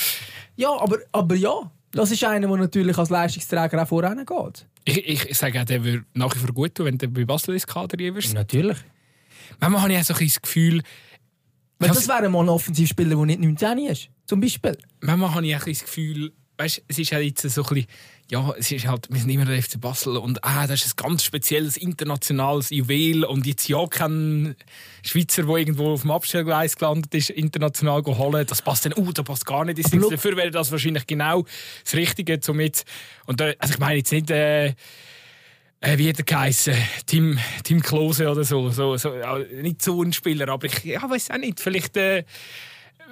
[0.55, 1.71] Ja, aber, aber ja.
[1.91, 4.65] Das ist einer, der natürlich als Leistungsträger auch voran geht.
[4.85, 7.53] Ich, ich sage auch, der würde nach wie vor gut tun, wenn der bei Basel
[7.53, 8.33] ins Kader ist.
[8.33, 8.79] Natürlich.
[9.59, 10.81] Manchmal habe ich auch so ein das Gefühl,
[11.83, 14.77] weil das wäre mal ein Offensivspieler, der nicht 19 ist, zum Beispiel.
[15.01, 17.87] Manchmal habe ich ein das Gefühl, weißt, es ist halt jetzt so ein bisschen,
[18.31, 21.03] ja, es ist halt, wir sind immer der FC Basel und ah, das ist ein
[21.03, 24.55] ganz spezielles internationales Juwel und jetzt ja kein
[25.03, 29.25] Schweizer, der irgendwo auf dem Abstellgleis gelandet ist, international holen, das passt dann, uh, das
[29.25, 29.79] passt gar nicht.
[29.93, 31.45] Dafür wäre das wahrscheinlich genau
[31.83, 32.85] das Richtige, um jetzt,
[33.25, 34.73] und da, also ich meine jetzt nicht, äh,
[35.83, 36.73] äh, wie hat er geheißen?
[37.05, 38.69] Tim, Tim Klose oder so.
[38.69, 39.11] so, so
[39.61, 41.59] nicht so ein Spieler, aber ich ja, weiß auch nicht.
[41.59, 42.23] Vielleicht äh,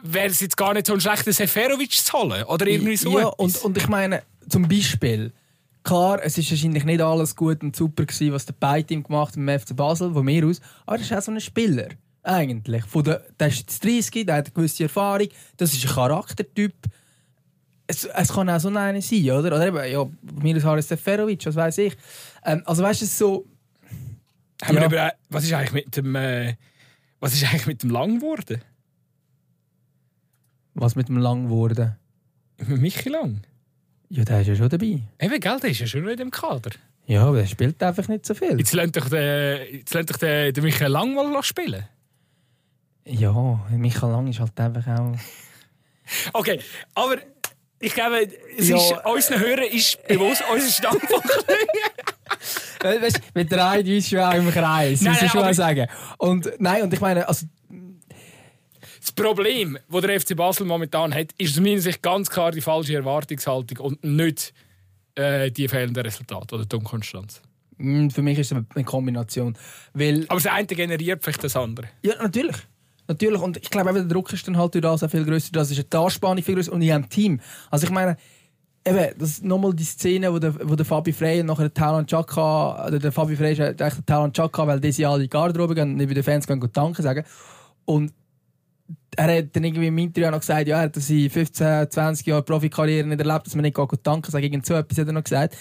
[0.01, 2.43] wäre es jetzt gar nicht so ein schlechter Seferovic zu holen.
[2.45, 3.19] Oder irgendwie so.
[3.19, 5.33] Ja, und, und ich meine, zum Beispiel,
[5.83, 9.37] klar, es ist wahrscheinlich nicht alles gut und super gewesen, was der Beiteam gemacht hat
[9.37, 10.61] im FC Basel, von mir aus.
[10.85, 11.89] Aber das ist auch so ein Spieler.
[12.23, 12.85] Eigentlich.
[12.85, 15.27] Von der, der ist jetzt 30, der hat eine gewisse Erfahrung.
[15.57, 16.75] Das ist ein Charaktertyp.
[17.91, 19.55] Es, es kann auch so einer sein, oder?
[19.55, 20.09] Oder eben, ja,
[20.41, 21.97] mir ist Haris Seferovic, was weiß ich.
[22.45, 23.45] Ähm, also weißt du, so.
[24.63, 24.81] Haben ja.
[24.81, 26.15] wir über, was ist eigentlich mit dem.
[26.15, 26.55] Äh,
[27.19, 28.61] Was ist eigentlich mit dem Lang geworden?
[30.73, 31.95] Was mit dem Lang geworden?
[32.67, 33.41] Michi Lang?
[34.09, 35.01] Ja, der ist ja schon dabei.
[35.19, 36.71] Eben, gell, der ist ja schon nicht im Kader.
[37.05, 38.57] Ja, aber der spielt einfach nicht so viel.
[38.57, 41.85] Jetzt lernt doch der, jetzt lernt doch der, der Michael Lang mal spielen.
[43.05, 43.31] Ja,
[43.69, 45.15] Michael Lang ist halt einfach auch...
[46.33, 46.59] Okay,
[46.95, 47.17] aber
[47.81, 48.77] ich glaube, es Ja.
[48.77, 51.27] ist, unseren Hörern ist bewusst, unser Standpunkt.
[52.83, 55.87] Weißt, wir drehen uns schon auch im Kreis, Nein, muss ich schon mal sagen.
[56.17, 57.45] Und, nein, und ich meine, also,
[58.99, 62.61] Das Problem, das der FC Basel momentan hat, ist aus meiner Sicht ganz klar die
[62.61, 64.53] falsche Erwartungshaltung und nicht
[65.15, 67.41] äh, die fehlenden Resultate oder die Unkonstanz.
[67.77, 69.57] mh, für mich ist es eine Kombination.
[69.93, 71.87] Weil, Aber das eine generiert vielleicht das andere.
[72.03, 72.55] ja, natürlich.
[73.11, 73.41] Natürlich.
[73.41, 75.51] Und ich glaube, der Druck ist dann halt durch das auch viel grösser.
[75.51, 77.39] Das ist die Anspannung viel grösser und in einem Team.
[77.69, 78.15] Also ich meine,
[78.85, 81.73] eben, das ist nochmal die Szene, wo der, wo der Fabi Frey und nachher der
[81.73, 85.21] Talon Chaka, oder der Fabi Frey ist eigentlich der Talon Chaka, weil diese alle in
[85.23, 87.25] die Garderobe gehen und nicht bei den Fans gehen, gehen Danke sagen.
[87.85, 88.13] Und
[89.17, 92.25] er hat dann irgendwie im Interview auch noch gesagt, ja, er hat in 15, 20
[92.25, 94.43] Jahren Profikarriere nicht erlebt, dass man nicht gut Danke sagt.
[94.43, 95.57] Irgend so etwas hat er noch gesagt.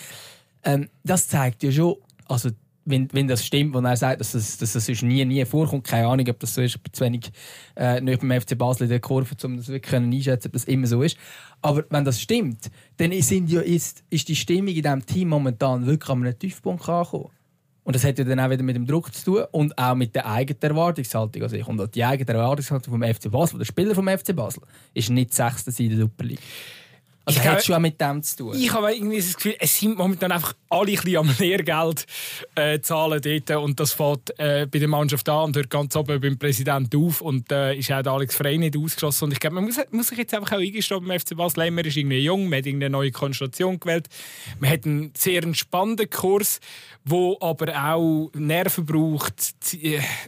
[0.63, 1.97] Ähm, das zeigt ja schon,
[2.29, 2.51] also
[2.85, 5.85] wenn, wenn das stimmt, wenn er sagt, dass das, dass das sonst nie, nie vorkommt,
[5.85, 7.31] keine Ahnung, ob das so ist, zu wenig
[7.77, 10.65] äh, nicht beim FC Basel in der Kurve, um das wirklich können einschätzen ob das
[10.65, 11.17] immer so ist.
[11.63, 15.87] Aber wenn das stimmt, dann sind ja, ist, ist die Stimmung in diesem Team momentan
[15.87, 17.31] wirklich an einem Tiefpunkt angekommen.
[17.83, 20.15] Und das hat ja dann auch wieder mit dem Druck zu tun und auch mit
[20.15, 21.43] der eigenen Erwartungshaltung.
[21.43, 24.63] Also ich auch die eigene Erwartungshaltung vom FC Basel, der Spieler vom FC Basel,
[24.95, 26.41] ist nicht Sechster in der Super League.
[27.39, 28.57] Also Ich hat schon auch mit dem zu tun.
[28.59, 32.07] Ich habe irgendwie das Gefühl, es sind momentan einfach alle ein bisschen am Lehrgeld
[32.55, 36.21] äh, zahlen dort und das fällt äh, bei der Mannschaft an und hört ganz oben
[36.21, 39.25] beim Präsidenten auf und äh, ist auch der Alex Frey nicht ausgeschlossen.
[39.25, 41.85] Und ich glaube, man muss, muss sich jetzt einfach auch eingestehen beim FC Basel, man
[41.85, 44.07] ist irgendwie jung, man hat irgendeine neue Konstellation gewählt,
[44.59, 46.61] man hat einen sehr entspannten Kurs,
[47.05, 49.83] wo aber auch Nerven braucht, z-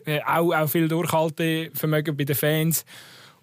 [0.07, 2.85] äh, auch, auch viel Durchhaltevermögen bei den Fans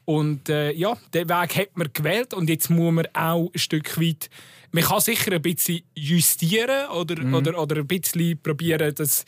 [0.09, 4.01] und äh, ja, den Weg hat man gewählt und jetzt muss man auch ein Stück
[4.01, 4.31] weit.
[4.71, 9.23] Man kann sicher ein bisschen justieren oder, oder, oder ein bisschen probieren, das,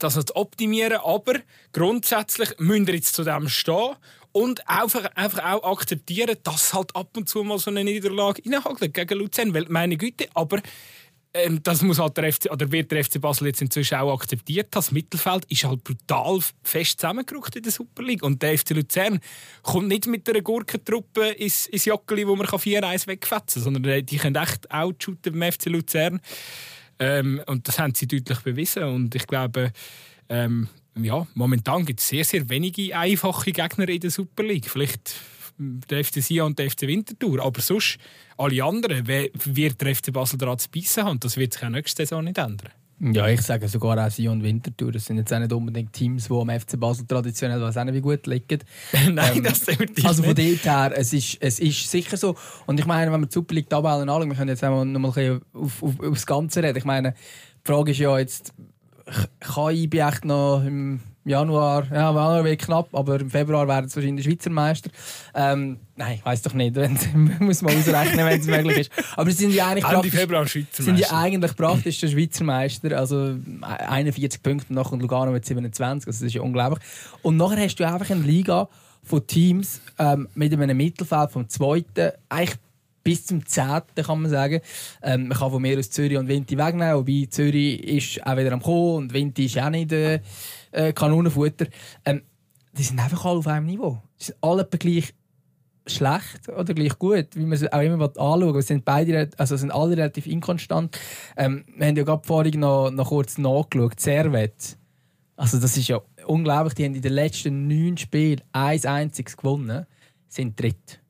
[0.00, 1.34] das noch zu optimieren, aber
[1.72, 3.94] grundsätzlich müssen wir jetzt zu dem stehen
[4.32, 8.92] und einfach, einfach auch akzeptieren, dass halt ab und zu mal so eine Niederlage reinhagelt
[8.92, 9.54] gegen Luzern.
[9.54, 10.60] Weil, meine Güte, aber
[11.44, 14.68] ähm, das muss halt der FC, oder wird der FC Basel jetzt inzwischen auch akzeptiert.
[14.70, 18.22] Das Mittelfeld ist halt brutal fest zusammengerückt in der Super League.
[18.22, 19.20] Und der FC Luzern
[19.62, 24.02] kommt nicht mit einer Gurkentruppe ins, ins Joggeli, wo man 4-1 wegfetzen kann, sondern die-
[24.04, 26.20] die können echt outshooten beim FC Luzern.
[26.98, 28.82] Ähm, und das haben sie deutlich bewiesen.
[28.84, 29.72] Und ich glaube,
[30.28, 30.68] ähm,
[31.00, 34.68] ja, momentan gibt es sehr, sehr wenige einfache Gegner in der Super League.
[34.68, 35.14] Vielleicht
[35.58, 37.44] der FC Sion und der FC Winterthur.
[37.44, 37.98] Aber sonst,
[38.36, 41.20] alle anderen, wird der FC Basel daran zu beißen haben.
[41.20, 42.70] Das wird sich auch nächste Saison nicht ändern.
[43.00, 44.90] Ja, ich sage sogar auch Sion und Winterthur.
[44.90, 47.94] Das sind jetzt auch nicht unbedingt Teams, die am FC Basel traditionell was auch nicht
[47.94, 48.58] wie gut liegen.
[49.12, 52.34] Nein, Ähm, das definitiv Also von dort her, es ist, es ist sicher so.
[52.66, 54.98] Und ich meine, wenn wir die Super League Tabellen anschauen, wir können jetzt einmal noch
[54.98, 56.78] mal ein bisschen auf, auf, auf das Ganze reden.
[56.78, 58.52] Ich meine, die Frage ist ja jetzt,
[59.40, 63.96] kann IB echt noch im Januar, ja, Januar wird knapp, aber im Februar werden sie
[63.96, 64.90] wahrscheinlich Schweizer Meister.
[65.34, 66.74] Ähm, nein, ich weiß doch nicht,
[67.40, 68.90] muss man ausrechnen, wenn es möglich ist.
[69.16, 72.96] Aber sie sind ja eigentlich praktisch- Februar Schweizer sind ja eigentlich praktisch der Schweizer Meister.
[72.98, 76.06] Also 41 Punkte nach und Lugano mit 27.
[76.06, 76.82] Also das ist ja unglaublich.
[77.22, 78.68] Und nachher hast du einfach eine Liga
[79.02, 82.56] von Teams ähm, mit einem Mittelfeld vom zweiten, eigentlich
[83.04, 84.60] bis zum zehnten kann man sagen.
[85.02, 88.52] Ähm, man kann von mir aus Zürich und Vinti wegnehmen, wobei Zürich ist auch wieder
[88.52, 90.20] am Kommen und Vinti ist auch nicht äh,
[90.78, 91.66] äh, Kanonenfutter.
[92.04, 92.22] Ähm,
[92.72, 94.00] die sind einfach alle auf einem Niveau.
[94.20, 95.12] Die sind alle gleich
[95.86, 98.62] schlecht oder gleich gut, wie man es auch immer anschauen will.
[98.62, 100.96] Sind, beide, also sind alle relativ inkonstant.
[101.36, 103.98] Ähm, wir haben ja gerade vorhin noch, noch kurz nachgeschaut.
[103.98, 104.76] Servet.
[105.36, 106.74] Also das ist ja unglaublich.
[106.74, 109.86] Die haben in den letzten neun Spielen eins einziges gewonnen,
[110.28, 111.00] sind dritt.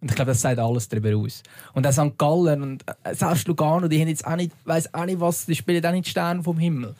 [0.00, 1.42] Und ich glaube, das sagt alles darüber aus.
[1.74, 2.16] Und auch St.
[2.16, 5.54] Gallen und äh, selbst Lugano, die haben jetzt auch nicht, weiss auch nicht was, die
[5.54, 6.94] spielen auch nicht Sterne vom Himmel.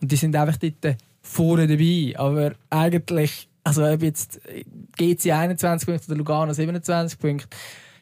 [0.00, 2.14] Und die sind einfach dort äh, vorne dabei.
[2.16, 4.40] Aber eigentlich, also ob jetzt
[4.96, 7.48] GC 21 Punkte oder Lugano 27 Punkte,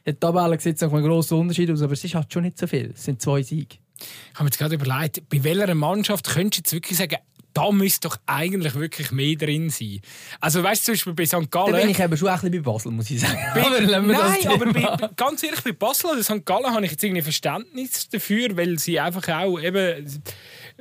[0.05, 2.59] der Tabelle sieht es noch einen grossen Unterschied aus, aber es ist halt schon nicht
[2.59, 2.91] so viel.
[2.95, 3.77] Es sind zwei Siege.
[3.99, 7.17] Ich habe mir jetzt gerade überlegt, bei welcher Mannschaft könntest du jetzt wirklich sagen,
[7.55, 10.01] da müsste doch eigentlich wirklich mehr drin sein.
[10.41, 11.35] Also weißt du, zum Beispiel bei St.
[11.35, 11.81] Da Gallen...
[11.81, 13.39] bin ich eben schon ein bisschen bei Basel, muss ich sagen.
[13.55, 16.45] Bei, aber nein, aber bei, ganz ehrlich, bei Basel oder St.
[16.45, 20.23] Gallen habe ich jetzt irgendwie Verständnis dafür, weil sie einfach auch eben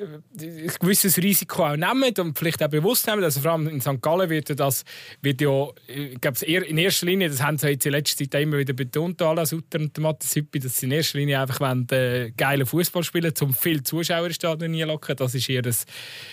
[0.01, 3.23] ein gewisses Risiko auch nehmen und vielleicht auch bewusst nehmen.
[3.23, 4.01] Also vor allem in St.
[4.01, 4.83] Gallen wird das
[5.21, 8.57] wird ja, ich glaube, in erster Linie, das haben sie jetzt in letzter Zeit immer
[8.57, 12.31] wieder betont, alle Sutter und Matthias Hüppi, dass sie in erster Linie einfach wollen, äh,
[12.35, 14.99] geile Fußball spielen, um viele Zuschauer ins Stadion.
[15.17, 15.63] Das ist ihr,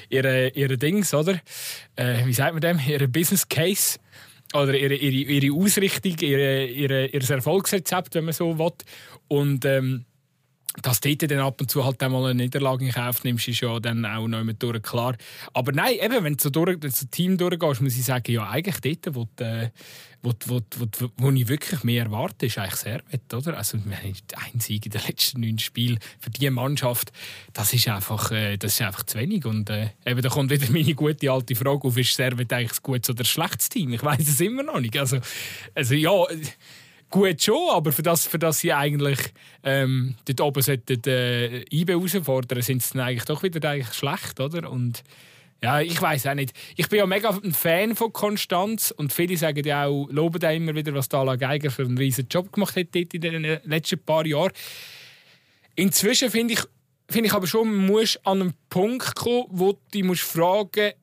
[0.08, 1.40] ihr, ihr Dings, oder?
[1.96, 2.80] Äh, wie sagt man dem?
[2.86, 3.98] Ihr Business Case
[4.54, 8.72] oder ihre, ihre, ihre Ausrichtung, ihre, ihre, ihr Erfolgsrezept, wenn man so will.
[9.28, 10.06] Und ähm,
[10.82, 13.78] dass du dann ab und zu halt einmal eine Niederlage in Kauf nimmst, ist ja
[13.80, 15.16] dann auch noch mit durch klar.
[15.52, 18.32] Aber nein, eben, wenn du so durch, wenn du so Team durchgehst, muss ich sagen,
[18.32, 19.70] ja, eigentlich dort, wo, die, äh,
[20.22, 23.56] wo, wo, wo, wo ich wirklich mehr erwarte, ist eigentlich Servet, oder?
[23.56, 27.12] Also, ein Sieg in den letzten neun Spielen für diese Mannschaft,
[27.52, 29.44] das ist einfach, äh, das ist einfach zu wenig.
[29.46, 32.82] Und äh, eben, da kommt wieder meine gute alte Frage auf, ist Servet eigentlich ein
[32.82, 33.92] gutes oder ein schlechtes Team?
[33.92, 34.96] Ich weiß es immer noch nicht.
[34.96, 35.18] Also,
[35.74, 36.24] also ja
[37.10, 39.18] gut schon, aber für das, für das sie eigentlich
[39.62, 44.40] ähm, dort oben sollten, äh, IB herausfordern, sind sie dann eigentlich doch wieder eigentlich schlecht,
[44.40, 44.70] oder?
[44.70, 45.02] Und
[45.62, 46.52] ja, ich weiß auch nicht.
[46.76, 50.52] Ich bin ja mega ein Fan von Konstanz und viele sagen ja auch, loben da
[50.52, 54.24] immer wieder, was Dala Geiger für einen riesen Job gemacht hat in den letzten paar
[54.24, 54.52] Jahren.
[55.74, 56.60] Inzwischen finde ich,
[57.10, 60.96] find ich aber schon, man muss an einen Punkt kommen, wo du dich fragen musst,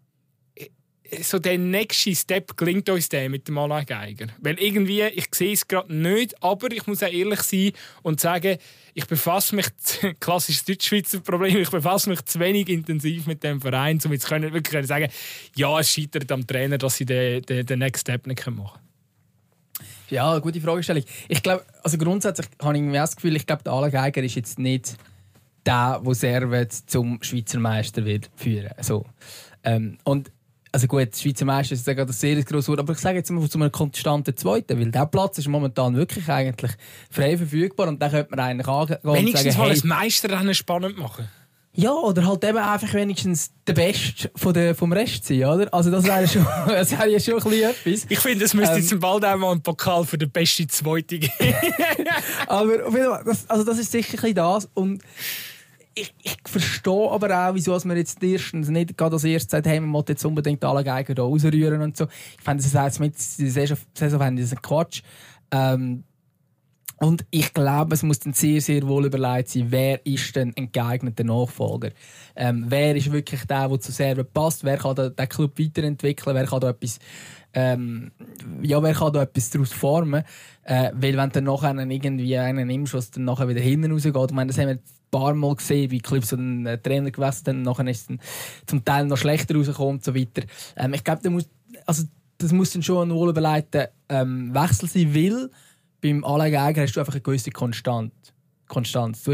[1.22, 4.28] so der nächste Step gelingt uns der mit dem Alain Geiger.
[4.39, 7.72] Weil irgendwie, ich sehe es gerade nicht, aber ich muss auch ehrlich sein
[8.04, 8.58] und sagen,
[8.94, 9.68] ich befasse mich,
[10.20, 14.54] klassisches Deutschschweizer Problem, ich befasse mich zu wenig intensiv mit dem Verein, um jetzt können,
[14.54, 15.10] wirklich können sagen,
[15.56, 18.86] ja, es scheitert am Trainer, dass sie den, den, den Next Step nicht machen können.
[20.10, 21.04] Ja, gute Fragestellung.
[21.28, 24.60] Ich glaube, also grundsätzlich habe ich das Gefühl, ich glaube, der Alain Geiger ist jetzt
[24.60, 24.96] nicht
[25.65, 28.72] der, der Servet zum Schweizer Meister wird führen.
[28.82, 29.06] So.
[29.63, 30.32] Ähm, und
[30.75, 33.49] also gut, Schweizer Meister ist gerade ein sehr grosses Wort, aber ich sage jetzt mal
[33.49, 36.71] zu einem konstanten Zweiten, weil der Platz ist momentan wirklich eigentlich
[37.09, 40.97] frei verfügbar und da könnte man eigentlich angehen Wenigstens sagen, mal hey, ein Meisterrennen spannend
[40.97, 41.29] machen.
[41.71, 45.73] Ja, oder halt eben einfach wenigstens der Beste von der, vom Rest sein, oder?
[45.73, 48.05] Also das wäre schon, das wäre ja schon ein bisschen etwas.
[48.09, 51.19] Ich finde, es müsste ähm, jetzt bald auch mal einen Pokal für den besten Zweite
[51.19, 51.31] geben.
[52.47, 55.01] aber das, also das ist sicher ein bisschen das und
[55.95, 59.79] ich, ich verstehe aber auch, wieso man jetzt erstens nicht gerade als erstes sagt, hey,
[59.79, 62.05] man muss jetzt unbedingt alle Geiger hier rausrühren und so.
[62.38, 65.01] Ich fände das jetzt mit Saison fände ich das ein Quatsch.
[65.51, 66.03] Ähm,
[66.97, 70.71] und ich glaube, es muss dann sehr, sehr wohl überlegt sein, wer ist denn ein
[70.71, 71.91] geeigneter Nachfolger?
[72.36, 74.63] Ähm, wer ist wirklich der, der zu Serben passt?
[74.63, 76.36] Wer kann den, den Club weiterentwickeln?
[76.36, 76.99] Wer kann da etwas,
[77.53, 78.12] ähm,
[78.62, 80.23] ja, wer kann da etwas daraus formen?
[80.63, 84.15] Äh, weil wenn du dann nachher irgendwie einen nimmst, was dann nachher wieder hinten rausgeht,
[84.15, 84.79] ich meine, das haben wir
[85.19, 88.19] paar Mal gesehen, wie Clips so einen äh, Trainer gewechselt haben, nachher ist es dann
[88.65, 90.43] zum Teil noch schlechter rausgekommen und so weiter.
[90.75, 91.49] Ähm, ich glaube, muss,
[91.86, 92.04] also,
[92.38, 95.49] das muss dann schon ein wohlüberlegter ähm, Wechsel sein, weil
[96.01, 98.13] beim Anleger hast du einfach eine gewisse Konstanz.
[99.23, 99.34] Du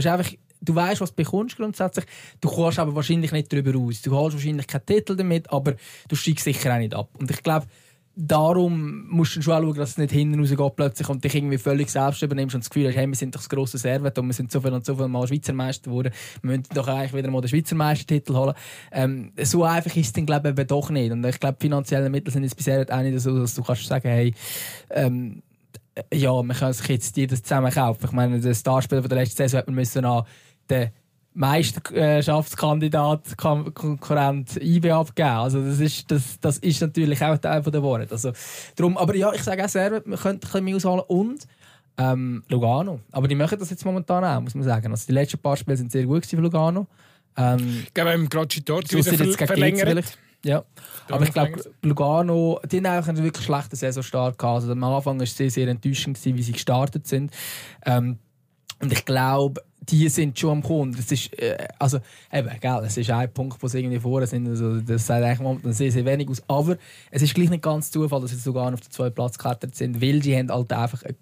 [0.62, 2.06] du weißt, was du bekommst grundsätzlich.
[2.40, 4.02] Du kommst aber wahrscheinlich nicht darüber aus.
[4.02, 5.76] Du holst wahrscheinlich keinen Titel damit, aber
[6.08, 7.10] du steigst sicher auch nicht ab.
[7.20, 7.66] Und ich glaube,
[8.28, 11.90] darum musst du schon schauen, dass es nicht hinten rausgeht plötzlich und dich irgendwie völlig
[11.90, 14.34] selbst übernimmst und das Gefühl hast, hey, wir sind doch das grosse Servet und wir
[14.34, 17.32] sind so viel und so viel Mal Schweizer Meister geworden, wir müssen doch eigentlich wieder
[17.32, 18.54] mal den Schweizer Meistertitel holen.
[18.92, 21.12] Ähm, so einfach ist es dann, glaube ich, doch nicht.
[21.12, 24.08] Und ich glaube, finanzielle Mittel sind jetzt bisher auch nicht so, dass du kannst sagen,
[24.08, 24.34] hey,
[24.92, 25.42] ähm,
[26.14, 28.06] ja, man kann sich jetzt jedes zusammen kaufen.
[28.06, 30.26] Ich meine, der Starspieler von der letzten Saison hat man müssen an
[30.70, 30.92] den
[31.34, 35.30] Meisterschaftskandidat, Konkurrent IB abgeben.
[35.30, 38.12] Also das ist, das, das ist natürlich auch Teil der Worte.
[38.12, 38.34] Also,
[38.76, 41.48] darum, aber ja, ich sage auch selber, man könnte ein bisschen mehr ausholen und
[41.98, 43.00] ähm, Lugano.
[43.12, 44.92] Aber die machen das jetzt momentan auch, muss man sagen.
[44.92, 46.88] Also die letzten paar Spiele sind sehr gut für Lugano.
[47.38, 50.18] Ähm, ich glaube, im Graccitor wieder ver verlängert.
[50.44, 50.64] Ja,
[51.08, 54.62] aber ich glaube, Lugano, die haben eigentlich einen wirklich schlechten Saisonstart gehabt.
[54.62, 57.32] Also am Anfang war es sehr, sehr enttäuschend, wie sie gestartet sind.
[57.86, 58.18] Ähm,
[58.82, 60.96] und ich glaube, die sind schon am Kunden.
[60.96, 62.00] Das ist, äh, also,
[62.32, 64.48] eben, gell, es ist ein Punkt, wo sie irgendwie vorne sind.
[64.48, 66.42] Also, das sieht eigentlich sehr, sehr wenig aus.
[66.48, 66.78] Aber
[67.10, 70.02] es ist gleich nicht ganz Zufall, dass sie sogar auf den zweiten Platz geklettert sind,
[70.02, 71.16] weil sie haben halt einfach eine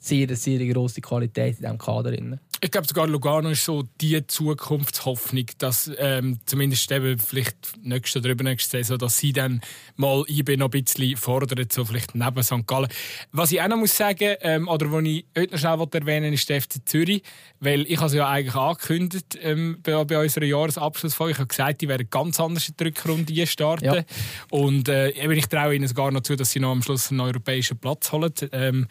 [0.00, 2.10] sehr, sehr grosse Qualität in diesem Kader.
[2.10, 2.40] Drin.
[2.62, 8.28] Ich glaube sogar Lugano ist so die Zukunftshoffnung, dass ähm, zumindest eben vielleicht nächste oder
[8.30, 9.62] übernächste Saison, dass sie dann
[9.96, 12.66] mal IB noch ein bisschen fordern, so vielleicht neben St.
[12.66, 12.88] Gallen.
[13.32, 16.50] Was ich auch noch muss sagen, ähm, oder was ich heute noch schnell erwähnen ist
[16.50, 17.22] der FC Zürich,
[17.60, 21.32] weil ich habe es ja eigentlich angekündigt ähm, bei, bei unserer Jahresabschlussfolge.
[21.32, 23.84] Ich habe gesagt, die werden ganz anders in der Rückrunde starten.
[23.86, 24.04] Ja.
[24.50, 27.78] Und äh, ich traue ihnen sogar noch zu, dass sie noch am Schluss einen europäischen
[27.78, 28.32] Platz holen.
[28.52, 28.86] Ähm,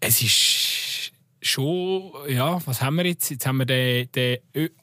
[0.00, 0.87] es ist
[1.40, 3.30] schon, ja, was haben wir jetzt?
[3.30, 4.38] Jetzt haben wir den, den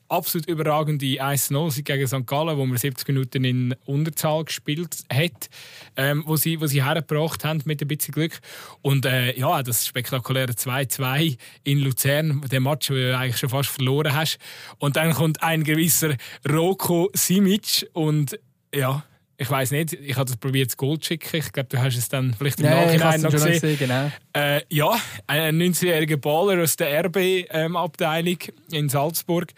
[0.08, 2.26] absolut überragende 1-0 gegen St.
[2.26, 5.50] Gallen, wo wir 70 Minuten in Unterzahl gespielt hat,
[5.96, 8.40] ähm, wo, sie, wo sie hergebracht haben mit ein bisschen Glück.
[8.82, 13.70] Und äh, ja, das spektakuläre 2-2 in Luzern, der Match, den du eigentlich schon fast
[13.70, 14.38] verloren hast.
[14.78, 16.16] Und dann kommt ein gewisser
[16.48, 18.40] Roko Simic und
[18.74, 19.04] ja,
[19.38, 21.38] ich weiß nicht, ich habe das probiert zu Gold zu schicken.
[21.38, 23.52] Ich glaube, du hast es dann vielleicht im Ja, Nachhinein noch gesehen.
[23.54, 24.12] gesehen, genau.
[24.34, 28.38] Äh, ja, ein 19-jähriger Baller aus der RB-Abteilung
[28.72, 29.52] in Salzburg.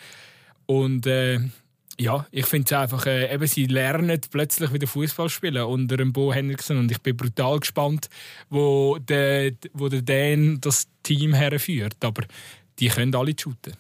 [0.66, 1.40] Und äh,
[2.00, 6.14] ja, ich finde es einfach, äh, eben, sie lernen plötzlich wieder Fußball spielen unter dem
[6.14, 6.78] Bo Henriksen.
[6.78, 8.10] Und ich bin brutal gespannt,
[8.50, 11.98] wo der, wo der Dan das Team herführt.
[12.04, 12.24] Aber
[12.80, 13.74] die können alle shooten.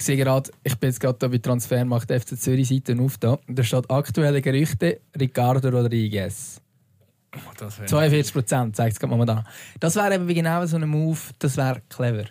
[0.00, 3.38] Ich sehe gerade, ich bin jetzt gerade da bei Transfermarkt FC Zürich Seite auf da.
[3.46, 6.58] Da steht aktuelle Gerüchte Ricardo Rodriguez.
[7.58, 9.46] Wär- 42 Prozent, zeigt es gerade momentan.
[9.78, 12.24] Das wäre eben genau so ein Move, das wäre clever.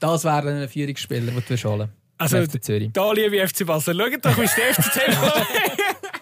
[0.00, 2.90] Das wäre ein Führungsspieler, den du holen Also, FC Zürich.
[2.94, 4.98] da liebe FC Basel, schaut doch, wie ist der FCZ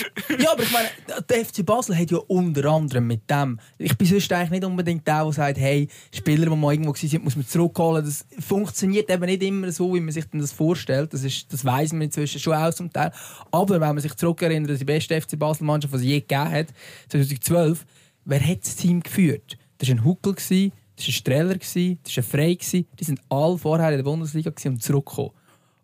[0.38, 0.88] Ja, aber ich meine,
[1.28, 3.58] der FC Basel hat ja unter anderem mit dem.
[3.78, 7.24] Ich bin sonst eigentlich nicht unbedingt der, der sagt, hey, Spieler, die mal irgendwo waren,
[7.24, 8.04] muss man zurückholen.
[8.04, 11.12] Das funktioniert eben nicht immer so, wie man sich das vorstellt.
[11.12, 13.12] Das, ist, das weiss man inzwischen schon auch zum Teil.
[13.50, 16.66] Aber wenn man sich zurückerinnert, dass die beste FC Basel-Mannschaft, die es je gegeben hat,
[17.08, 17.86] 2012,
[18.24, 19.56] wer hat das Team geführt?
[19.78, 22.56] Das war ein Huckel, das war ein Streller, das war ein Frey.
[22.56, 25.30] Die sind alle vorher in der Bundesliga und zurückgekommen.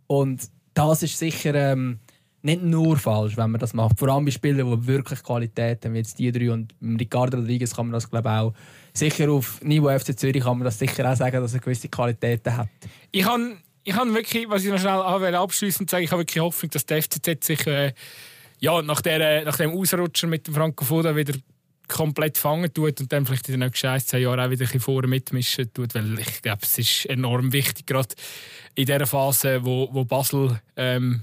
[0.06, 1.98] Und das ist sicher ähm,
[2.42, 3.98] nicht nur falsch, wenn man das macht.
[3.98, 6.50] Vor allem bei Spielern, die wirklich Qualität haben, wie jetzt die drei.
[6.50, 8.54] Und Ricardo Rodriguez kann man das, glaube ich, auch.
[8.92, 12.56] Sicher auf Niveau FC Zürich kann man das sicher auch sagen, dass er gewisse Qualitäten
[12.56, 12.68] hat.
[13.10, 16.86] Ich habe ich wirklich, was ich noch schnell abschließend sagen, ich habe wirklich Hoffnung, dass
[16.86, 17.92] der FCZ sich äh,
[18.60, 21.34] ja, nach, der, nach dem Ausrutscher mit dem Franco Foda wieder
[21.88, 24.80] komplett fangen tut und dann vielleicht in den nächsten ein, zwei Jahren auch wieder ein
[24.80, 28.14] vorne mitmischen tut, weil ich glaube, es ist enorm wichtig, gerade
[28.74, 31.22] in der Phase, wo, wo Basel ähm,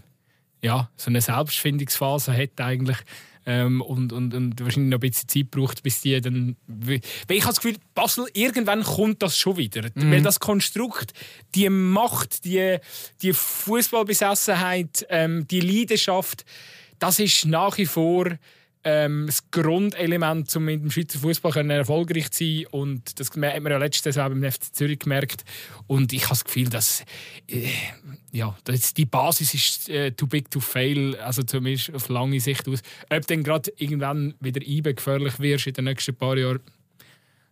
[0.61, 2.97] ja, so eine Selbstfindungsphase hat eigentlich
[3.45, 6.55] ähm, und, und, und wahrscheinlich noch ein bisschen Zeit braucht, bis die dann...
[6.67, 9.89] Weil ich habe das Gefühl, Basel, irgendwann kommt das schon wieder.
[9.95, 11.13] Weil das Konstrukt,
[11.55, 12.77] die Macht, die,
[13.21, 16.45] die Fußballbesessenheit, ähm, die Leidenschaft,
[16.99, 18.25] das ist nach wie vor
[18.83, 22.65] ähm, das Grundelement, um mit dem Schweizer Fußball erfolgreich zu sein.
[22.71, 25.43] Und das hat man ja letztes Jahr beim FC Zürich gemerkt.
[25.87, 27.03] Und ich habe das Gefühl, dass
[27.47, 27.67] äh,
[28.31, 32.67] ja, das, die Basis ist äh, too big to fail, also zumindest auf lange Sicht
[32.67, 32.81] aus.
[33.09, 36.61] Ob dann gerade irgendwann wieder IBE gefährlich wirst in den nächsten paar Jahren,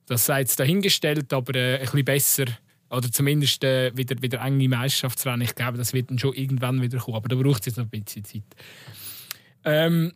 [0.05, 2.45] das sei jetzt dahingestellt, aber äh, ein bisschen besser.
[2.89, 5.41] Oder zumindest äh, wieder, wieder enge Meisterschaftsrennen.
[5.41, 7.17] Ich glaube, das wird dann schon irgendwann wieder kommen.
[7.17, 8.43] Aber da braucht es jetzt noch ein bisschen Zeit.
[9.65, 10.13] Ähm,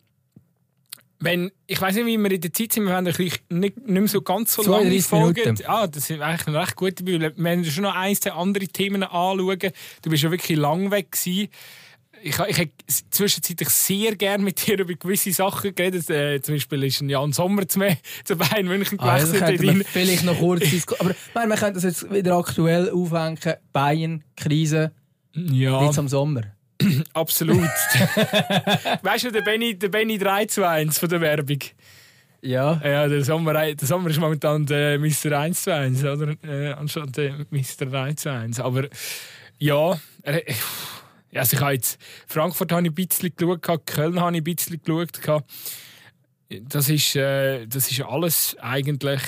[1.22, 4.08] wenn, ich weiß nicht, wie wir in der Zeit sind, wir haben nicht, nicht mehr
[4.08, 5.42] so ganz so lange 32 Folgen.
[5.44, 5.64] Minuten.
[5.68, 7.32] Ah, das ist eigentlich eine recht gute Bibel.
[7.36, 9.72] Wir haben schon noch ein, zwei andere Themen anschauen.
[10.02, 11.50] Du bist ja wirklich lang weg gewesen.
[12.24, 12.74] Ich, ich hätte
[13.10, 16.10] zwischenzeitlich sehr gerne mit dir über gewisse Sachen geredet.
[16.10, 19.64] Äh, zum Beispiel ist ein Jan Sommer zu, mir, zu Bayern München Also gewechselt.
[19.64, 20.64] man vielleicht noch kurz.
[21.00, 23.38] Aber man könnte das jetzt wieder aktuell aufhängen.
[23.74, 24.92] Bayern, Krise,
[25.36, 26.44] ja, jetzt am Sommer.
[27.14, 27.60] absolut.
[29.02, 31.60] weißt du, der Benny, der Benny 321 von der Werbung.
[32.42, 32.82] Ja.
[32.84, 35.38] Ja, der Sommer, der Sommer ist momentan der Mr.
[35.38, 36.36] 1 zu 1, oder?
[36.44, 37.86] Äh, anstatt der Mr.
[37.86, 38.60] 3 zu 1.
[38.60, 38.88] Aber
[39.60, 40.58] ja, ich,
[41.38, 44.82] also ich habe jetzt Frankfurt habe ich ein bisschen geschaut, Köln habe ich ein bisschen
[44.82, 45.48] geschaut.
[46.50, 49.22] Das ist, äh, das ist alles eigentlich.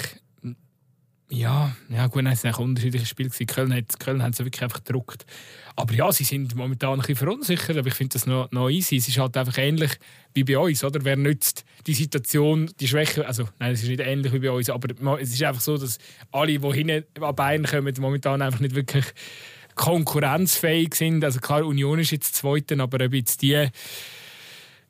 [1.36, 3.32] Ja, ja gut, es waren unterschiedliche Spiele.
[3.48, 5.26] Köln hat Köln hat sie wirklich einfach gedruckt.
[5.76, 8.98] Aber ja, sie sind momentan ein bisschen verunsichert, aber ich finde das noch, noch easy.
[8.98, 9.94] Es ist halt einfach ähnlich
[10.36, 11.04] wie bei uns, oder?
[11.04, 14.70] Wer nützt die Situation, die Schwäche, also nein, es ist nicht ähnlich wie bei uns,
[14.70, 15.98] aber es ist einfach so, dass
[16.32, 19.06] alle, die hinten an Bayern kommen, momentan einfach nicht wirklich
[19.74, 21.24] konkurrenzfähig sind.
[21.24, 23.70] Also klar, Union ist jetzt Zweite, aber ob jetzt die,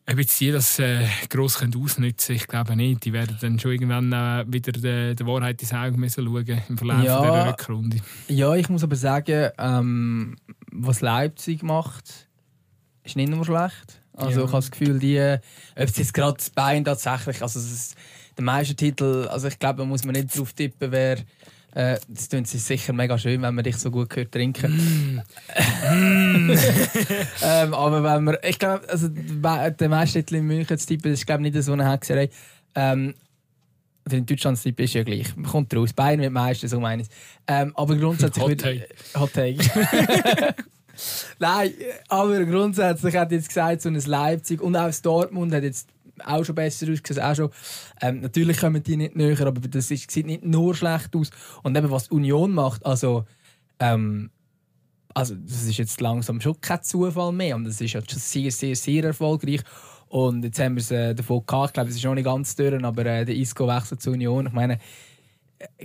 [0.10, 3.06] ob jetzt die das äh, gross können ausnutzen ich glaube nicht.
[3.06, 6.78] Die werden dann schon irgendwann äh, wieder der, der Wahrheit ins Auge müssen schauen im
[6.78, 7.22] Verlauf Ja.
[7.22, 7.98] dieser Rückrunde.
[8.28, 10.36] Ja, ich muss aber sagen, ähm,
[10.72, 12.28] was Leipzig macht,
[13.04, 14.02] ist nicht nur schlecht.
[14.16, 14.46] Also Ja.
[14.46, 17.96] ich habe das Gefühl, die, ob es jetzt gerade das Bein tatsächlich, also es
[18.38, 21.18] der Meistertitel, also ich glaube, da muss man nicht drauf tippen, wer
[21.76, 25.22] äh, das tun sie sicher mega schön, wenn man dich so gut hört trinken.
[27.44, 31.26] ähm, aber wenn man, ich glaube, also der Meistertitel in München zu tippen, das ist
[31.26, 32.30] glaube ich nicht so eine Hexerei.
[32.76, 33.14] Ähm,
[34.06, 35.36] Deutschland das Tipp ist ja gleich.
[35.36, 35.94] Man kommt raus.
[35.94, 37.08] Bayern wird Meister, so meine ich.
[37.48, 38.44] Ähm, aber grundsätzlich...
[38.44, 38.88] Hot würde-
[39.18, 39.58] Hot Take.
[41.40, 41.74] Nein,
[42.10, 45.88] aber grundsätzlich hat jetzt gesagt, so ein Leipzig und auch das Dortmund hat jetzt
[46.24, 47.26] auch schon besser ausgesehen.
[47.26, 47.50] Auch schon,
[48.02, 51.30] ähm, natürlich kommen die nicht näher, aber das ist, sieht nicht nur schlecht aus.
[51.64, 53.26] Und eben, was Union macht, also,
[53.80, 54.30] ähm,
[55.14, 57.56] also das ist jetzt langsam schon kein Zufall mehr.
[57.56, 59.62] Und das ist halt schon sehr, sehr, sehr erfolgreich.
[60.08, 62.56] Und jetzt haben wir es äh, davon gehabt, ich glaube, es ist noch nicht ganz
[62.56, 64.46] durch, aber äh, der Isco wechselt zur Union.
[64.46, 64.78] Ich meine,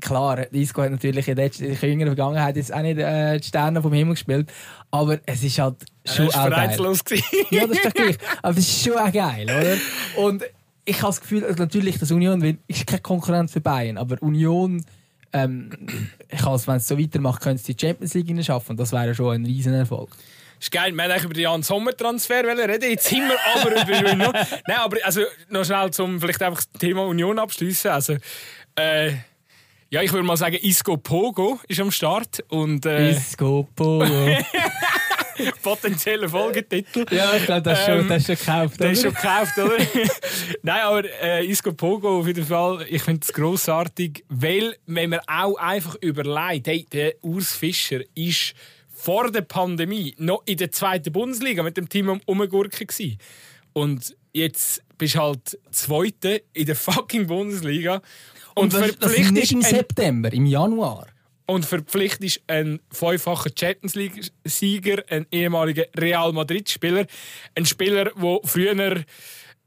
[0.00, 3.92] klar, Isco hat natürlich in der jüngeren Vergangenheit jetzt auch nicht äh, die Sterne vom
[3.92, 4.50] Himmel gespielt,
[4.90, 6.76] aber es ist halt schon auch geil.
[7.50, 8.18] ja, das ist doch gleich.
[8.42, 9.76] Aber es ist schon auch geil, oder?
[10.24, 10.44] Und
[10.84, 14.84] ich habe das Gefühl, also natürlich, dass Union ist keine Konkurrenz für Bayern, aber Union
[15.34, 15.70] ähm,
[16.30, 18.78] ich als wenn es so weitermacht, können sie die Champions League schaffen.
[18.78, 20.08] Das wäre schon ein Riesenerfolg
[20.60, 20.92] ist geil.
[20.92, 22.90] Wir wollten über den Jan Sommer-Transfer reden.
[22.90, 24.32] Jetzt sind wir aber über Union.
[24.66, 27.90] Nein, aber also, noch schnell, um vielleicht einfach das Thema Union abschließen.
[27.90, 28.16] Also,
[28.74, 29.12] äh,
[29.90, 32.44] ja, ich würde mal sagen, Isco Pogo ist am Start.
[32.48, 34.04] Und, äh, Isco Pogo.
[35.62, 37.06] potenzieller Folgetitel.
[37.10, 38.80] Ja, ich glaube, das, ähm, das ist schon gekauft.
[38.80, 39.76] Das ist schon gekauft, oder?
[40.62, 45.20] Nein, aber äh, Isco Pogo auf jeden Fall, ich finde es grossartig, weil, wenn man
[45.26, 48.54] auch einfach überlegt, hey, der Urs Fischer ist
[48.88, 53.16] vor der Pandemie noch in der zweiten Bundesliga mit dem Team um Umgurken gsi.
[53.72, 58.02] Und jetzt bist du halt Zweite in der fucking Bundesliga.
[58.58, 61.06] Und, das ist nicht im September, im Januar.
[61.46, 67.06] Und verpflichtest einen fünffachen Champions League-Sieger, einen ehemaligen Real Madrid-Spieler,
[67.54, 69.04] einen Spieler, der früher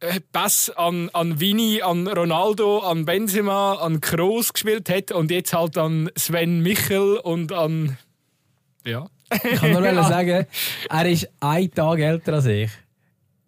[0.02, 5.54] äh, Pass an, an Vini, an Ronaldo, an Benzema, an Kroos gespielt hat und jetzt
[5.54, 7.98] halt an Sven Michel und an.
[8.86, 9.08] Ja.
[9.32, 10.04] Ich kann nur ja.
[10.04, 10.48] sagen,
[10.89, 12.70] er ist ein Tag älter als ich.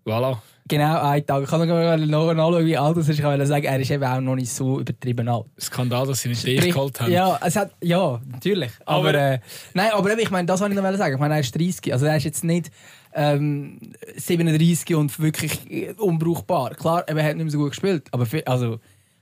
[0.05, 0.37] Voilà.
[0.67, 1.43] Genau, ein Tag.
[1.43, 1.67] Ich kann
[2.09, 3.09] noch nachschauen, wie alt er ist.
[3.09, 5.45] Ich kann sagen, er ist eben auch noch nicht so übertrieben alt.
[5.59, 7.11] Skandal, dass sie nicht dich geholt haben.
[7.11, 8.71] Ja, es hat, ja natürlich.
[8.85, 9.39] Aber, aber äh,
[9.73, 11.15] nein, aber ich meine, das wollte ich noch sagen.
[11.15, 11.91] Ich meine, er ist 30.
[11.91, 12.71] Also er ist jetzt nicht
[13.13, 13.79] ähm,
[14.15, 15.59] 37 und wirklich
[15.97, 16.75] unbrauchbar.
[16.75, 18.07] Klar, er hat nicht mehr so gut gespielt.
[18.11, 18.79] Aber für, also,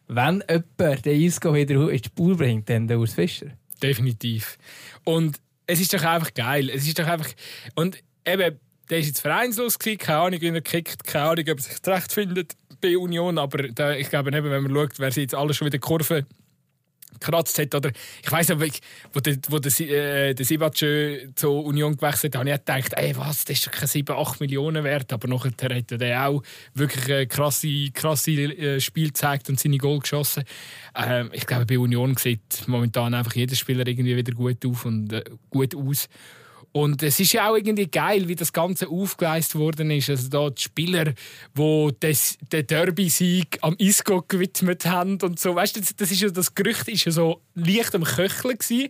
[0.07, 3.47] wenn jemand den Isco wieder in die Spur bringt, dann der Urs Fischer.
[3.81, 4.57] Definitiv.
[5.05, 6.69] Und es ist doch einfach geil.
[6.69, 7.29] Es ist doch einfach.
[7.75, 8.59] Und eben,
[8.91, 12.11] der ist jetzt vereinslos keine Ahnung, wie er kickt, keine Ahnung, ob er sich zurecht
[12.11, 15.53] findet bei Union, aber da, ich glaube, eben, wenn man schaut, wer sie jetzt alle
[15.53, 16.25] schon wieder Kurve
[17.21, 17.73] gekratzt hat.
[17.75, 17.91] Oder
[18.23, 18.81] ich weiß nicht,
[19.13, 23.15] wo der, wo der, äh, der Sibatschö zur Union gewechselt hat, habe ich gedacht, ey,
[23.15, 25.13] was, das ist doch keine 7, 8 Millionen wert.
[25.13, 26.41] Aber nachher hat er auch
[26.73, 30.43] wirklich ein krasses krasse äh, Spiel gezeigt und seine Goal geschossen.
[30.95, 35.13] Ähm, ich glaube, bei Union sieht momentan einfach jeder Spieler irgendwie wieder gut auf und
[35.13, 36.09] äh, gut aus.
[36.73, 40.09] Und es ist ja auch irgendwie geil, wie das Ganze aufgeleistet worden ist.
[40.09, 41.13] Also da die Spieler,
[41.57, 45.55] die das, den Derby-Sieg am Isco gewidmet haben und so.
[45.55, 48.89] Weißt du, das, ist ja, das Gerücht ist ja so leicht am Köcheln gewesen.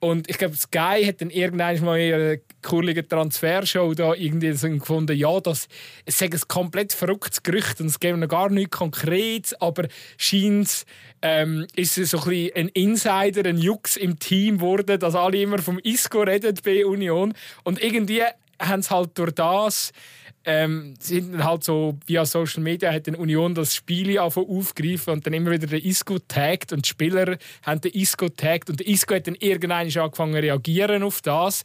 [0.00, 4.68] Und ich glaube, Sky hat dann irgendwann mal in einer kurligen Transfershow da irgendwie so
[4.68, 5.68] gefunden, ja, das
[6.04, 10.84] es ein komplett verrücktes Gerücht und es gäbe noch gar nichts Konkretes, aber scheint
[11.22, 15.42] ähm, ist es so ein, bisschen ein Insider, ein Jux im Team geworden, dass alle
[15.42, 17.34] immer vom Isco reden bei Union.
[17.64, 18.22] Und irgendwie
[18.60, 19.92] haben sie halt durch das
[20.48, 25.34] ähm, sind halt so via Social Media hat die Union das Spiel aufgegriffen und dann
[25.34, 29.14] immer wieder den Isco taggt und die Spieler haben den Isco taggt und der Isco
[29.14, 31.64] hat dann irgendwann angefangen zu reagieren auf das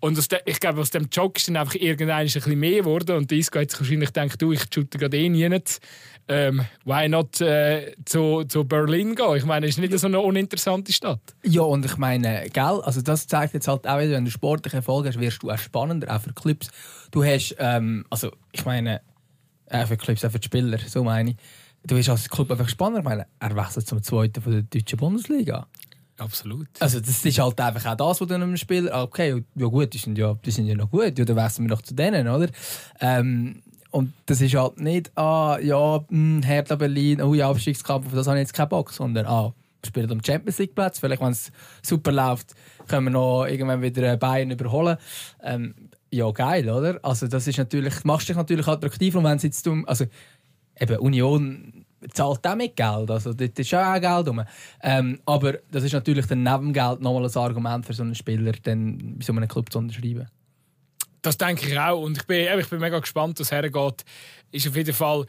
[0.00, 3.16] und aus ich glaube, aus dem Joke ist dann einfach irgendwann ein bisschen mehr geworden
[3.18, 5.80] und der Isco hat sich wahrscheinlich gedacht, du, ich shoote gerade eh nicht.
[6.28, 9.36] Ähm, why not äh, zu, zu Berlin gehen?
[9.36, 11.20] Ich meine, es ist nicht so eine uninteressante Stadt.
[11.42, 14.76] Ja, und ich meine, gell, also das zeigt jetzt halt auch wieder, wenn du sportliche
[14.76, 16.70] Erfolg hast, wirst du auch spannender, auch für Clubs.
[17.10, 19.00] Du hast, ähm, also ich meine,
[19.70, 21.36] auch für Clubs, auch für die Spieler, so meine ich.
[21.84, 23.00] Du bist als Club einfach spannender.
[23.00, 25.66] Ich meine, er wechselt zum Zweiten von der deutschen Bundesliga.
[26.18, 26.68] Absolut.
[26.78, 29.92] Also das ist halt einfach auch das, was dann einem Spieler, ah, okay, ja gut,
[29.92, 32.28] die sind ja, die sind ja noch gut, ja, dann wechseln wir noch zu denen,
[32.28, 32.48] oder?
[33.00, 33.62] Ähm,
[33.92, 38.26] und das ist halt nicht, ah, ja, hm, Hertha Berlin, oh ja, Abstiegskampf, auf das
[38.26, 41.32] habe ich jetzt keinen Bock, sondern, ah, wir spielen am Champions League Platz, vielleicht, wenn
[41.32, 42.54] es super läuft,
[42.88, 44.96] können wir noch irgendwann wieder Bayern überholen.
[45.42, 45.74] Ähm,
[46.10, 46.98] ja, geil, oder?
[47.02, 50.04] Also das ist natürlich, machst dich natürlich attraktiv und wenn es jetzt um, also
[50.78, 53.10] eben Union zahlt auch mit Geld.
[53.10, 54.42] Also, dort ist auch Geld rum.
[54.82, 58.52] Ähm, aber das ist natürlich dann neben Geld nochmal ein Argument für so einen Spieler,
[58.62, 60.26] dann bei so einem Club zu unterschreiben.
[61.22, 62.02] Das denke ich auch.
[62.02, 64.04] Und ich bin, ich bin mega gespannt, was hergeht.
[64.50, 65.26] Ist auf jeden Fall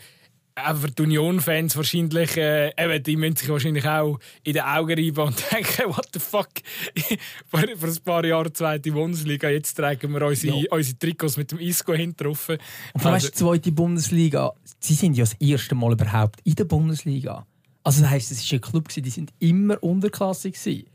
[0.56, 5.28] für die Union-Fans wahrscheinlich, äh, eben, die müssen sich wahrscheinlich auch in den Augen reiben
[5.28, 6.50] und denken, what the fuck,
[7.48, 10.66] vor, vor ein paar Jahren zweite Bundesliga, jetzt tragen wir unsere, ja.
[10.70, 12.58] unsere Trikots mit dem Isco hinterrufen.
[12.94, 16.66] Und vor allem also, zweite Bundesliga, sie sind ja das erste Mal überhaupt in der
[16.66, 17.46] Bundesliga.
[17.84, 20.86] Also das heisst, es war ein Club, die sind immer unterklassig gewesen.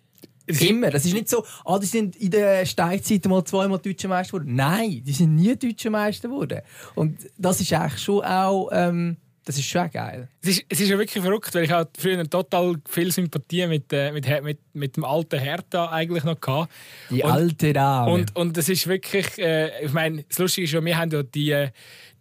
[0.48, 0.90] Immer.
[0.90, 4.54] Das ist nicht so, ah, die sind in der Steinzeit mal zweimal deutsche Meister geworden.
[4.54, 6.60] Nein, die sind nie deutsche Meister geworden.
[6.94, 8.70] Und das ist eigentlich schon auch...
[8.72, 9.16] Ähm,
[9.48, 10.28] das ist schon geil.
[10.42, 13.90] Es ist, es ist ja wirklich verrückt, weil ich halt früher total viel Sympathie mit,
[13.94, 16.68] äh, mit, mit, mit dem alten Hertha eigentlich noch hatte.
[17.08, 18.12] Die und, alte Dame.
[18.12, 21.22] Und, und das ist wirklich, äh, ich meine, das Lustige ist ja, wir haben ja
[21.22, 21.70] die, äh,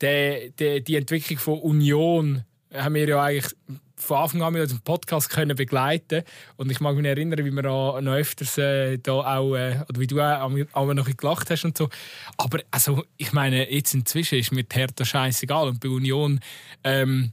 [0.01, 3.53] die, die, die Entwicklung von Union haben wir ja eigentlich
[3.97, 6.23] von Anfang an mit unserem Podcast können begleiten
[6.55, 9.99] und ich mag mich erinnern, wie wir auch noch öfters äh, da auch äh, oder
[9.99, 11.89] wie du auch, auch noch gelacht hast und so.
[12.37, 16.39] Aber also ich meine jetzt inzwischen ist mir Hertha scheißegal und bei Union
[16.83, 17.31] ähm,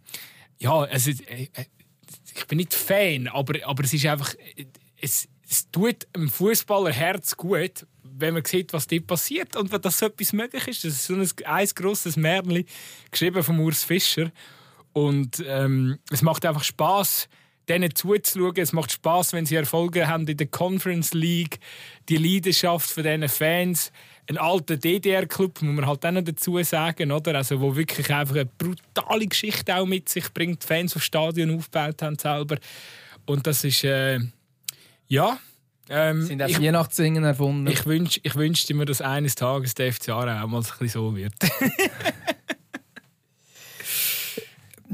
[0.58, 1.64] ja also äh, äh,
[2.34, 4.34] ich bin nicht Fan, aber aber es ist einfach
[5.00, 9.90] es, es tut einem Fußballer Herz gut, wenn man sieht, was dort passiert und wenn
[9.90, 10.84] so etwas möglich ist.
[10.84, 12.64] Das ist so ein, ein grosses Märchen
[13.10, 14.32] geschrieben von Urs Fischer
[14.94, 17.28] und ähm, es macht einfach Spaß,
[17.68, 18.56] denen zuzuschauen.
[18.56, 21.58] Es macht Spaß, wenn sie Erfolge haben in der Conference League.
[22.08, 23.92] Die Leidenschaft von diesen Fans.
[24.30, 27.34] Ein alter DDR-Club, muss man halt auch noch dazu sagen, oder?
[27.34, 30.62] Also, wo wirklich einfach eine brutale Geschichte auch mit sich bringt.
[30.62, 32.56] Die Fans, das Stadion aufgebaut haben selber.
[33.26, 34.20] Und das ist, äh,
[35.08, 35.38] ja...
[35.90, 37.66] Ähm, sind auch Weihnachtssingen erfunden.
[37.66, 41.34] Ich, wünsch, ich wünschte mir, dass eines Tages der FCA auch mal so wird.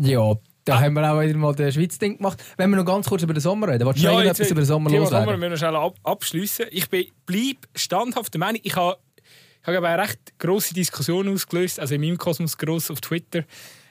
[0.01, 0.35] Ja,
[0.65, 0.81] da ah.
[0.81, 2.43] haben wir auch wieder mal das Schweiz-Ding gemacht.
[2.57, 4.67] Wenn wir noch ganz kurz über den Sommer reden, wolltest du ja, etwas über den
[4.67, 5.27] Sommer loswerden?
[5.27, 6.67] Sommer müssen wir schnell ab abschließen.
[6.71, 8.99] Ich bleibe standhaft der Meinung, ich habe,
[9.63, 13.45] ich habe eine recht grosse Diskussion ausgelöst, also in meinem Kosmos gross auf Twitter,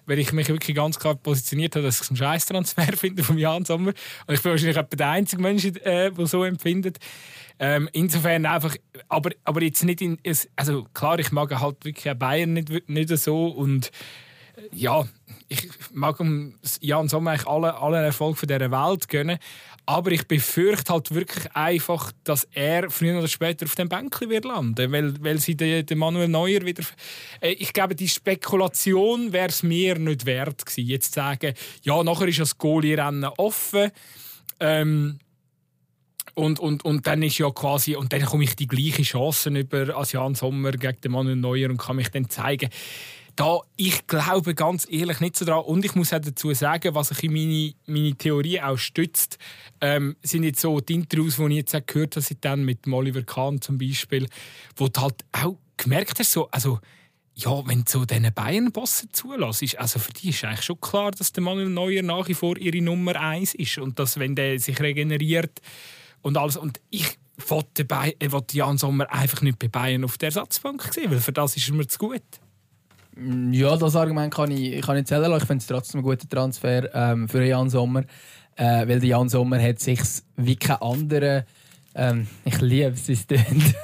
[0.05, 3.38] weil ich mich wirklich ganz klar positioniert habe, dass ich es einen Scheiß-Transfer finde vom
[3.38, 3.93] Jan Sommer.
[4.28, 6.97] Und ich bin wahrscheinlich etwa der einzige Mensch, äh, der so empfindet.
[7.60, 8.76] Ähm, insofern einfach,
[9.10, 10.18] aber, aber jetzt nicht in,
[10.55, 13.91] also klar, ich mag halt wirklich Bayern nicht, nicht so und
[14.72, 15.05] ja,
[15.50, 16.18] ich mag
[16.80, 19.39] Jan Sommer eigentlich alle, allen Erfolg von dieser Welt gönnen.
[19.88, 24.45] Aber ich befürchte halt wirklich einfach, dass er früher oder später auf dem Bänkchen wird
[24.45, 26.84] landen, weil, weil sie den, den Manuel Neuer wieder...
[27.41, 32.04] Äh, ich glaube, die Spekulation wäre es mir nicht wert gewesen, jetzt zu sagen, ja,
[32.04, 33.89] nachher ist das Goalie-Rennen offen.
[34.60, 35.20] Ähm,
[36.36, 39.97] und, und, und dann ist ja quasi, und dann komme ich die gleiche Chancen über
[39.97, 42.70] als Jan Sommer gegen den Manuel Neuer und kann mich dann zeigen
[43.39, 45.63] da, ich glaube ganz ehrlich nicht so dran.
[45.63, 49.37] Und ich muss auch dazu sagen, was ich in meine, meine Theorie auch stützt,
[49.79, 53.23] ähm, sind jetzt so die Interviews, die ich jetzt auch gehört habe, dann mit Oliver
[53.23, 54.27] Kahn zum Beispiel,
[54.75, 56.79] wo du halt auch gemerkt hast, so, also,
[57.33, 61.31] ja, wenn du so diesen Bayern-Bossen zulässt, also für die ist eigentlich schon klar, dass
[61.31, 64.81] der Manuel Neuer nach wie vor ihre Nummer eins ist und dass, wenn der sich
[64.81, 65.61] regeneriert
[66.21, 67.17] und alles, und ich
[67.47, 67.87] wollte,
[68.51, 71.75] Jan Sommer einfach nicht bei Bayern auf der Ersatzbank sehen, weil für das ist er
[71.75, 72.21] mir zu gut.
[73.20, 76.28] Mm, ja, das Argument kann ich, kann ich zählen Ich finde es trotzdem ein guter
[76.28, 78.03] Transfer ähm, für Jan Sommer.
[78.55, 79.99] Äh, weil der Jan Sommer hat sich
[80.36, 81.45] wie kein anderer.
[81.95, 83.76] Ähm, ich liebe es, es tönt.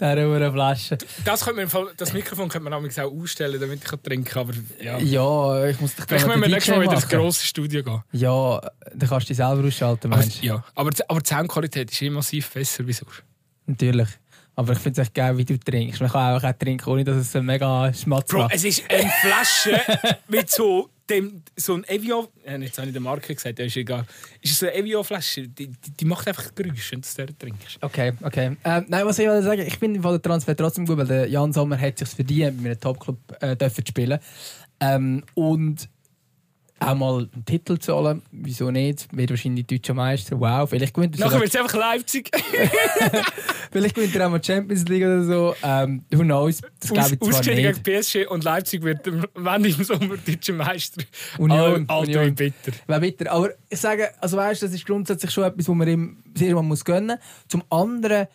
[0.00, 0.98] Dieser Flasche.
[1.24, 4.48] Das, könnte man, das Mikrofon könnte man auch ausstellen, damit ich trinken kann.
[4.48, 4.98] Aber, ja.
[4.98, 8.02] ja, ich muss dich Vielleicht müssen wir nächstes Mal wieder ins grosse Studio gehen.
[8.12, 8.60] Ja,
[8.94, 12.50] dann kannst du dich selber ausschalten, aber, ja, aber, aber die Soundqualität ist immer massiv
[12.50, 13.22] besser wie sonst.
[13.66, 14.08] Natürlich.
[14.54, 16.00] Aber ich finde es echt geil, wie du trinkst.
[16.00, 19.10] Man kann auch, auch trinken, ohne dass es so mega Schmatz Bro, es ist eine
[19.22, 19.80] Flasche
[20.28, 22.26] mit so dem, so ein Evian...
[22.44, 24.04] Ja, jetzt habe ich die Marke gesagt, ja, ist egal.
[24.40, 27.78] Ist so eine Evian-Flasche, die, die, macht einfach Geräusche, wenn du es trinkst.
[27.80, 28.56] Okay, okay.
[28.64, 31.52] Ähm, nein, was ich wollte sagen, ich finde den Transfer trotzdem gut, weil der Jan
[31.52, 34.18] Sommer hat sich verdient, mit einem Topclub äh, zu spielen.
[34.80, 35.88] Ähm, und
[36.86, 38.22] auch mal einen Titel zu holen.
[38.30, 39.08] Wieso nicht?
[39.16, 40.38] Wird wahrscheinlich deutscher Meister.
[40.38, 42.30] Wow, vielleicht gewinnt er Nachher wird es einfach Leipzig.
[43.72, 45.54] vielleicht gewinnt er auch mal Champions League oder so.
[45.62, 46.60] Ähm, who knows?
[46.80, 47.82] Das glaube ich zwar nicht.
[47.84, 51.02] gegen PSG und Leipzig wird wenn im Sommer deutscher Meister.
[51.38, 51.84] Union.
[51.88, 52.34] Alter, Union.
[52.34, 52.72] bitter.
[52.86, 53.32] Wäre bitter.
[53.32, 56.62] Aber ich sage, also weißt, das ist grundsätzlich schon etwas, was man ihm sehr mal
[56.62, 57.48] muss gönnen muss.
[57.48, 58.26] Zum anderen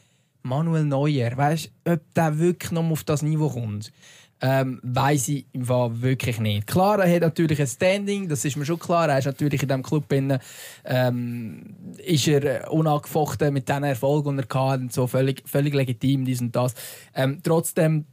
[0.43, 1.35] Manuel Neuer.
[1.35, 3.91] Weißt du, ob der wirklich noch auf das Niveau kommt?
[4.39, 6.67] Ähm, weiß ich im Fall wirklich nicht.
[6.67, 9.09] Klar, er hat natürlich ein Standing, das ist mir schon klar.
[9.09, 10.39] Er ist natürlich in diesem Club innen,
[10.85, 16.25] ähm, ist er unangefochten mit diesen Erfolgen, die er hatte, und so völlig, völlig legitim,
[16.25, 16.75] dies und das.
[17.15, 18.05] Ähm, trotzdem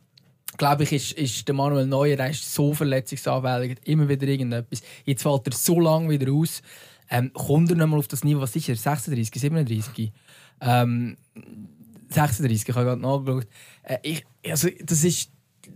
[0.56, 4.82] glaube ich, ist, ist der Manuel Neuer er ist so verletzungsanfällig, immer wieder irgendetwas.
[5.04, 6.62] Jetzt fällt er so lange wieder aus.
[7.10, 8.76] Ähm, kommt er nochmal auf das Niveau, was ist er?
[8.76, 10.12] 36, 37?
[10.60, 11.16] Ähm,
[12.08, 13.46] 36, ich habe gerade nachgeschaut.
[13.82, 15.30] Äh, ich, also, das ist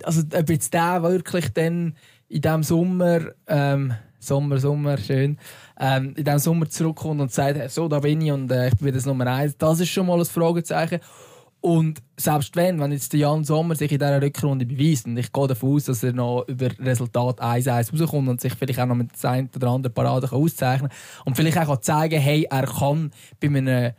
[0.05, 1.95] also ob jetzt der wirklich dann
[2.29, 5.39] in diesem Sommer, ähm, Sommer, Sommer, schön,
[5.81, 8.95] ähm, in diesem Sommer zurückkommt und sagt, so, da bin ich und äh, ich bin
[8.95, 11.01] das Nummer eins, das ist schon mal ein Fragezeichen.
[11.61, 15.33] Und selbst wenn, wenn jetzt der Jan Sommer sich in dieser Rückrunde beweist, und ich
[15.33, 18.95] gehe davon aus, dass er noch über Resultat 1-1 rauskommt und sich vielleicht auch noch
[18.95, 23.11] mit der einen oder anderen Parade auszeichnen kann und vielleicht auch zeigen hey, er kann
[23.41, 23.93] bei einem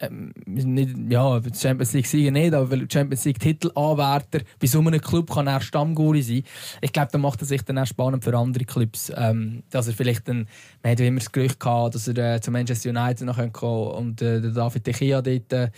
[0.00, 5.30] ähm, nicht, ja, Champions League Sieger nicht, aber Champions League Titelanwärter bei so einem Club
[5.30, 6.42] kann er Stammguri sein.
[6.80, 9.94] Ich glaube, da macht er sich dann auch spannend für andere Clubs, ähm, dass er
[9.94, 10.48] vielleicht dann,
[10.82, 14.22] man hat immer das Gerücht gehabt, dass er äh, zu Manchester United noch kommen und
[14.22, 15.70] äh, David De Gea dort äh,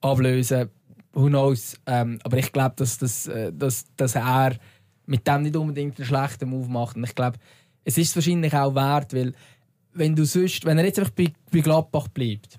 [0.00, 0.70] ablösen.
[1.12, 1.76] Who knows?
[1.86, 4.56] Ähm, aber ich glaube, dass, dass, äh, dass, dass er
[5.06, 6.96] mit dem nicht unbedingt einen schlechten Move macht.
[6.96, 7.38] Und ich glaube,
[7.84, 9.32] es ist wahrscheinlich auch wert, weil
[9.92, 12.58] wenn du sonst, wenn er jetzt einfach bei, bei Gladbach bleibt,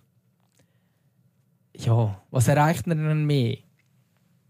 [1.78, 3.57] ja, was erreicht er denn mehr?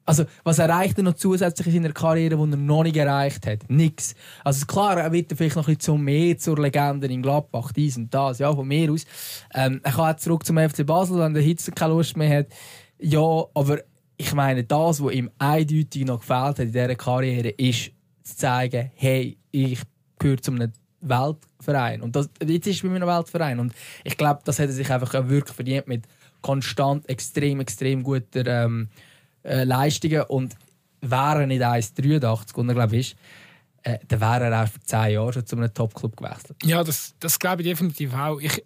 [0.05, 3.69] Also, was erreicht er noch zusätzlich in seiner Karriere, die er noch nicht erreicht hat?
[3.69, 4.15] Nix.
[4.41, 8.13] Also, klar, er wird vielleicht noch ein bisschen mehr zur Legende in Gladbach, dies und
[8.13, 9.03] das, ja, von mir aus.
[9.53, 12.47] Ähm, er kann auch zurück zum FC Basel, wenn der Hitze keine Lust mehr hat.
[12.99, 13.80] Ja, aber
[14.15, 17.91] ich meine, das, was ihm eindeutig noch gefällt hat in dieser Karriere, ist
[18.23, 19.82] zu zeigen, hey, ich
[20.19, 20.71] gehöre zu einem
[21.01, 22.01] Weltverein.
[22.01, 23.59] Und das, jetzt ist es bei mir ein Weltverein.
[23.59, 23.73] Und
[24.05, 26.05] ich glaube, das hat er sich einfach wirklich verdient mit
[26.41, 28.89] konstant extrem, extrem guten ähm,
[29.43, 30.23] äh, Leistungen.
[30.23, 30.55] Und
[31.01, 33.15] wäre er nicht 1,83 und er glaube ich,
[33.83, 36.57] äh, dann wäre er auch vor 10 Jahren schon zu einem Top-Club gewechselt.
[36.63, 38.39] Ja, das, das glaube ich definitiv auch.
[38.39, 38.63] Ich äh,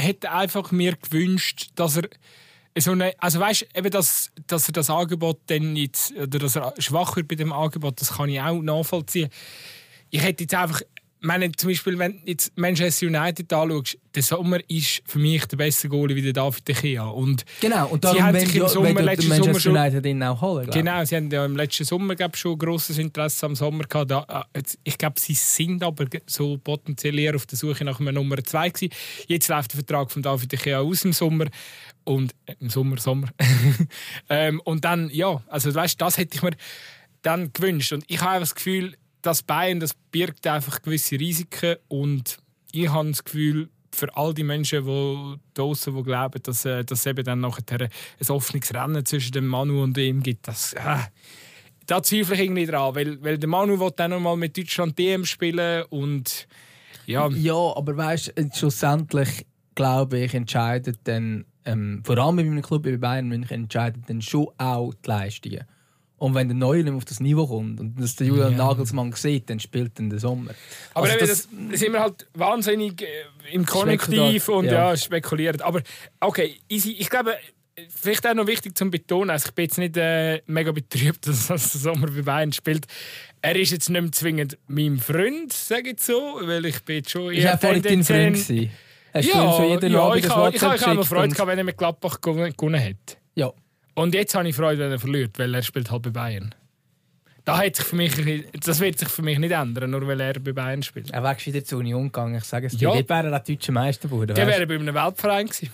[0.00, 2.08] hätte einfach mir gewünscht, dass er
[2.78, 6.74] so eine, also weißt, eben dass, dass er das Angebot dann nicht, oder dass er
[6.78, 9.28] schwach wird bei dem Angebot, das kann ich auch nachvollziehen.
[10.10, 10.82] Ich hätte jetzt einfach
[11.20, 15.56] meine, zum Beispiel, wenn du jetzt Manchester United anschaust, der Sommer ist für mich der
[15.56, 17.04] beste Goalie wie der David De Gea.
[17.04, 20.22] Und genau, und darum, sie haben sich im Sommer, letzten Manchester Sommer schon, United ihn
[20.22, 23.84] auch holen, Genau, sie haben ja im letzten Sommer glaub, schon grosses Interesse am Sommer
[23.84, 24.10] gehabt.
[24.10, 28.12] Da, äh, ich glaube, sie sind aber so potenziell eher auf der Suche nach einer
[28.12, 28.92] Nummer 2 gewesen.
[29.28, 31.46] Jetzt läuft der Vertrag von David De Gea aus im Sommer.
[32.04, 33.28] Und äh, im Sommer, Sommer.
[34.28, 36.52] ähm, und dann, ja, also weißt, das hätte ich mir
[37.22, 37.92] dann gewünscht.
[37.92, 42.38] Und ich habe das Gefühl, das Bayern das birgt einfach gewisse Risiken und
[42.72, 47.06] ich habe das Gefühl, für all die Menschen, die draußen die glauben, dass, äh, es
[47.06, 50.96] eben dann nachher ein offenes Rennen zwischen dem Manu und ihm gibt, das, äh,
[51.86, 54.96] da zweifle ich irgendwie dran, weil, weil der Manu will dann noch mal mit Deutschland
[54.98, 56.46] DM spielen und
[57.06, 57.28] ja.
[57.28, 59.44] Ja, aber weißt schlussendlich
[59.74, 64.20] glaube ich, entscheidet dann, ähm, vor allem bei einem Club wie Bayern München, entscheidet dann
[64.20, 65.64] schon auch die Leistungen.
[66.20, 68.54] Und wenn der Neue nicht auf das Niveau kommt und das der Julian.
[68.54, 70.50] Nagelsmann sieht, dann spielt dann der Sommer.
[70.92, 73.06] Aber also das, das sind wir halt wahnsinnig äh,
[73.52, 74.90] im Konjunktiv und ja.
[74.90, 74.96] ja.
[74.98, 75.62] spekuliert.
[75.62, 75.80] Aber
[76.20, 76.90] okay, easy.
[76.98, 77.36] ich glaube,
[77.88, 81.46] vielleicht auch noch wichtig zu betonen, also ich bin jetzt nicht äh, mega betrübt, dass
[81.46, 82.86] der Sommer bei Bayern spielt.
[83.40, 87.12] Er ist jetzt nicht mehr zwingend mein Freund, sage ich so, weil ich bin jetzt
[87.12, 87.32] schon...
[87.32, 88.70] Ist er vorhin dein Freund gewesen?
[89.14, 91.78] Hast ja, du jeden ja, ich habe ich, ich, immer Freude gehabt, wenn er mit
[91.78, 93.18] Gladbach gewonnen hat.
[93.34, 93.50] Ja.
[94.00, 96.54] Und jetzt habe ich Freude, wenn er verliert, weil er spielt halt bei Bayern.
[97.44, 98.14] Da hat sich für mich,
[98.64, 101.10] das wird sich für mich nicht ändern, nur weil er bei Bayern spielt.
[101.10, 102.88] Er wäre wieder zur Union gegangen, ich sage es dir.
[102.88, 102.94] Ja.
[102.94, 104.34] Dort wäre er der deutsche Meister geworden.
[104.34, 105.68] Der wäre bei einem Weltverein gewesen.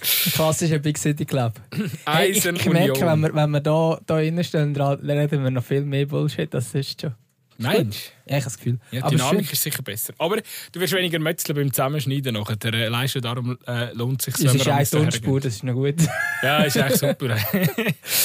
[0.34, 1.52] Klassischer Big City Club.
[2.06, 5.82] hey, ich, merke, wenn wir, wenn wir da, da reinstehen, dann reden wir noch viel
[5.82, 7.14] mehr Bullshit, das ist schon.
[7.62, 7.90] Nein.
[8.26, 8.78] Ja, ich habe das Gefühl.
[8.90, 9.52] Ja, die Dynamik schön.
[9.52, 10.14] ist sicher besser.
[10.18, 12.56] Aber du wirst weniger Metzeln beim Zusammenschneiden nachher.
[12.72, 15.96] Äh, leisten, darum äh, lohnt es sich Es ist eine Tonspur, das ist noch gut.
[16.42, 17.36] ja, ist echt super.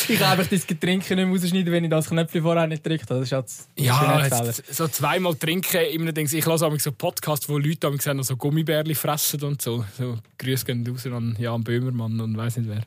[0.07, 3.05] ich kann einfach das Getränk nicht mehr rausschneiden, wenn ich das Knöpfchen vorher nicht trinke.
[3.05, 4.27] Das ist jetzt, ja,
[4.69, 5.81] so zweimal trinken.
[5.91, 9.83] Immer denkst, ich lasse so Podcasts, wo Leute haben so Gummibärli fressen und so.
[9.97, 12.83] so Grüße gehen raus an Jan Böhmermann und weiß nicht wer.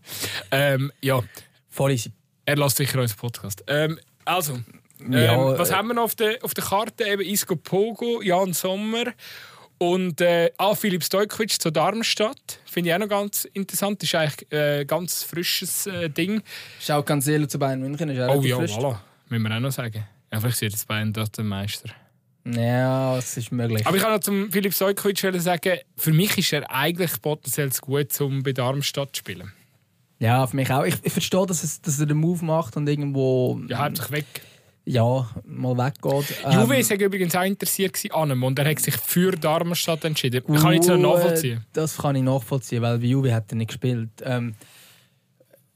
[0.51, 1.20] Ähm, ja.
[1.68, 2.12] Voll easy.
[2.44, 3.62] Er lässt sicher unseren Podcast.
[3.66, 4.59] Ähm, also,
[5.09, 7.05] ja, ähm, was äh, haben wir noch auf der, auf der Karte?
[7.05, 9.05] Eben Isco Pogo, Jan Sommer
[9.78, 12.61] und äh, ah, Philipp Stojkovic zu Darmstadt.
[12.64, 14.03] Finde ich auch noch ganz interessant.
[14.03, 16.42] Das ist eigentlich ein äh, ganz frisches äh, Ding.
[16.80, 18.09] Schau Cancelo zu Bayern München.
[18.09, 18.72] Ist auch oh ja, frisch.
[18.72, 18.96] voilà.
[19.28, 20.05] Müssen wir auch noch sagen.
[20.32, 21.90] Ja, vielleicht wird jetzt Bayern dort der Meister.
[22.44, 23.86] Ja, das ist möglich.
[23.86, 28.20] Aber ich kann noch zum Philipp Stojkovic sagen, für mich ist er eigentlich potenziell gut,
[28.20, 29.53] um bei Darmstadt zu spielen.
[30.18, 30.84] Ja, für mich auch.
[30.84, 33.61] Ich, ich verstehe, dass, es, dass er den Move macht und irgendwo...
[33.68, 34.26] Ja, hat sich weg
[34.89, 36.34] ja, mal weggeht.
[36.45, 40.43] Ähm, Juve war übrigens auch interessiert an ihm und er hat sich für Darmstadt entschieden.
[40.49, 41.64] Uh, kann ich das nachvollziehen?
[41.74, 44.09] Das kann ich nachvollziehen, weil bei Juve hat er nicht gespielt.
[44.22, 44.55] Ähm,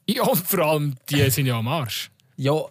[0.09, 2.11] ja, und vor allem, die sind ja am Arsch.
[2.37, 2.65] Ja,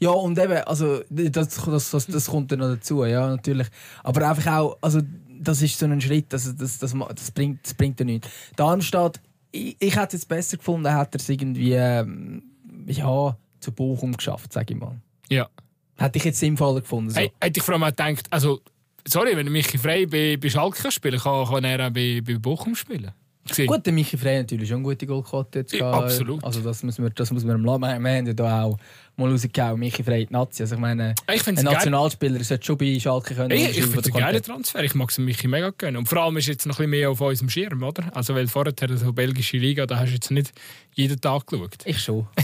[0.00, 3.68] ja und eben, also, das, das, das, das kommt dann noch dazu, ja, natürlich.
[4.02, 5.00] Aber einfach auch, also,
[5.38, 8.28] das ist so ein Schritt, also, das, das, das, bringt, das bringt ja nichts.
[8.56, 9.20] Darmstadt,
[9.52, 12.42] ich, ich hätte es jetzt besser gefunden, hätte er es irgendwie, ähm,
[12.86, 14.96] ja, zu Bochum geschafft, sage ich mal.
[15.28, 15.48] Ja.
[15.96, 17.10] Hätte ich jetzt sinnvoller gefunden.
[17.10, 17.20] So.
[17.20, 18.60] Hey, hätte ich vor allem auch gedacht, also,
[19.06, 22.74] sorry, wenn Michi Frey bei, bei Schalke spielen kann, kann er auch bei, bei Bochum
[22.74, 23.12] spielen.
[23.46, 23.66] Gewesen.
[23.66, 26.42] Gut, der Michi Frey natürlich schon eine gute Goalquote jetzt Ja, absolut.
[26.42, 27.82] Also das muss man, das muss man ihm lassen.
[27.82, 28.78] Wir, wir haben ja da auch
[29.16, 30.62] mal rausgehauen, Michi Frey die Nazi.
[30.62, 31.54] Also ich meine, Ich ein.
[31.56, 33.50] Nationalspieler sollte schon bei Schalke können.
[33.50, 34.46] Ich, ich finde es von ein der geiler Qualität.
[34.46, 34.82] Transfer.
[34.82, 35.98] Ich mag es Michi mega gönnen.
[35.98, 38.16] Und vor allem ist jetzt noch ein bisschen mehr auf unserem Schirm, oder?
[38.16, 40.52] Also, weil vorher so belgische Liga, da hast du jetzt nicht
[40.94, 41.76] jeden Tag geschaut.
[41.84, 42.26] Ich schon.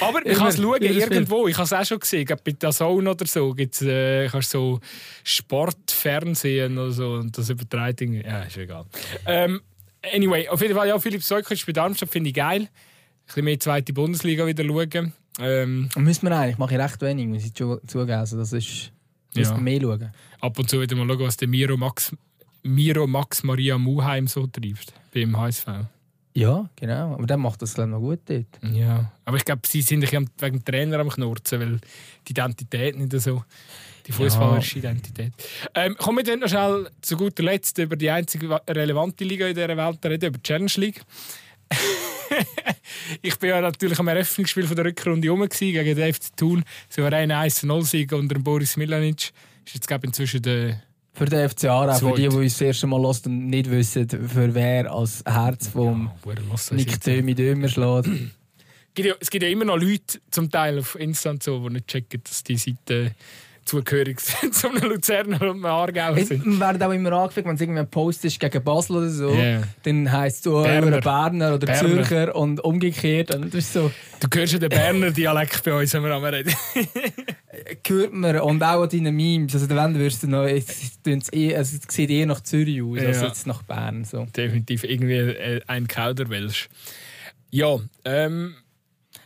[0.00, 1.46] Aber ich kann es schauen, irgendwo.
[1.48, 2.26] Ich habe es auch schon gesehen.
[2.44, 4.80] Bei der Zone oder so gibt's, äh, kannst so
[5.24, 7.12] Sportfernsehen oder so.
[7.14, 8.22] Und das übertreibt irgendwie.
[8.22, 8.86] Ja, ist egal.
[9.26, 9.60] Ähm,
[10.14, 12.62] anyway, auf jeden Fall, ja, Philipp Seukowitsch bei Darmstadt finde ich geil.
[12.62, 12.68] Ein
[13.26, 15.12] bisschen mehr zweite Bundesliga wieder schauen.
[15.40, 18.18] Ähm, müssen wir eigentlich, mache ich recht wenig, muss ich zu- zugeben.
[18.18, 18.92] Also das ist,
[19.34, 19.60] müssen Ja.
[19.60, 20.12] mehr schauen.
[20.40, 22.14] ab und zu wieder mal schauen, was der Miro Max,
[22.62, 25.66] Miro Max Maria Muheim so treibt beim HSV.
[26.40, 27.12] Ja, genau.
[27.14, 28.74] Aber dann macht das glaube ich, noch gut dort.
[28.74, 31.80] Ja, aber ich glaube, sie sind ein wegen dem Trainer am Knurzen, weil
[32.26, 33.44] die Identität nicht so,
[34.06, 35.34] die fußballerische Identität.
[35.74, 39.54] Ähm, kommen wir dann noch schnell zu guter Letzt über die einzige relevante Liga in
[39.54, 41.02] dieser Welt reden, über die Challenge League.
[43.22, 47.30] ich bin ja natürlich am Eröffnungsspiel von der Rückrunde rum gegen den FC Thun, souverän
[47.32, 49.30] 1-0-Sieg unter dem Boris Milanic.
[49.66, 50.80] Ist jetzt glaube ich, inzwischen der
[51.12, 54.08] Für den FC Aarau, für die, die uns das erste Mal hören und nicht wissen,
[54.08, 57.00] für wer als Herz vom Ja, Nick?
[57.00, 58.06] Dömi Dömer schlägt.
[58.06, 61.68] Es gibt ja- es gibt ja immer noch Leute, zum Teil auf Insta und so,
[61.68, 63.12] die nicht checken, dass die Seite
[63.70, 66.58] zugehörig sind zu einem Luzerner und einem Aargauer sind.
[66.60, 69.62] werden auch immer angefangen, wenn es irgendwie ein Post ist gegen Basel oder so, Ja.
[69.84, 71.00] dann heisst es so Berner.
[71.00, 71.88] Berner, oder Berner.
[71.88, 73.34] Zürcher und umgekehrt.
[73.34, 73.90] Und das ist so,
[74.20, 76.52] Du hörst ja den Berner Dialekt bei uns, wenn wir am reden.
[77.88, 79.54] hört man und auch an deinen Memes.
[79.54, 80.92] Also, wenn du wirst du noch, es,
[81.32, 83.26] eh- also, es sieht eher nach Zürich aus, als Ja.
[83.28, 84.04] jetzt nach Bern.
[84.04, 84.26] So.
[84.36, 86.68] Definitiv irgendwie äh, ein Kauderwelsch.
[87.50, 88.54] Ja, ähm.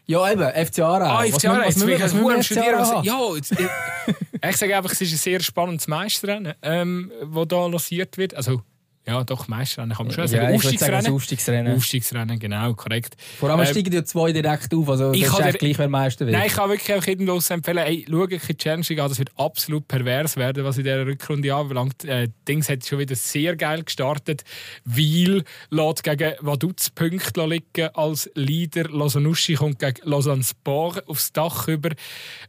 [0.07, 1.05] Ja, eben, FC Aarau.
[1.05, 2.79] Ah, FC Aarau, jetzt bin ich am Studieren.
[2.79, 3.05] Was-?
[3.05, 3.59] Ja, jetzt, ich,
[4.51, 8.35] ich sage einfach, es ist ein sehr spannendes Meisterrennen, ähm, das hier lanciert wird.
[8.35, 8.63] Also,
[9.07, 10.43] ja, doch, Meisterrennen kann man schon sagen.
[10.45, 11.13] Ja, ich würde sagen, Aufstiegsrennen.
[11.13, 11.77] Aufstiegsrennen.
[11.77, 13.17] Aufstiegsrennen, genau, korrekt.
[13.39, 16.27] Vor allem Ähm, steigen ja zwei direkt auf, also ich kann dir- gleich, wer Meister
[16.27, 16.37] wird.
[16.37, 19.19] Nein, ich kann wirklich einfach jedem los empfehlen, ey, schau euch die Challenge an, das
[19.19, 22.05] wird absolut pervers werden, was in dieser Rückrunde anbelangt.
[22.05, 24.43] Äh, Dings hat schon wieder sehr geil gestartet.
[24.85, 28.85] Weil lässt gegen Vaduz Punkte liegen als Leader.
[28.89, 31.91] Lausanne-Uschi kommt gegen Lausanne Sport aufs Dach über.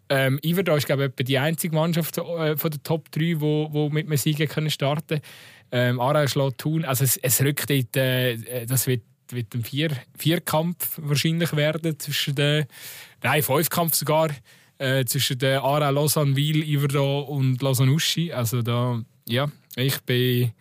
[0.10, 3.90] Ähm, Iverdau ist, glaube ich, etwa die einzige Mannschaft äh, von den Top 3, die
[3.92, 5.22] mit einem können starten können.
[5.72, 6.86] Ähm, Aarau schlägt Thun.
[6.86, 12.36] Also es, es rückt dort, äh, das wird wird ein Vier Vierkampf wahrscheinlich werden zwischen
[12.36, 12.66] den
[13.24, 14.30] nein Fünfkampf sogar
[14.78, 18.32] äh, zwischen den Aarau, Lausanne, Wil, Iverdau und Lausanne Uschi.
[18.32, 20.54] Also da ja ich bin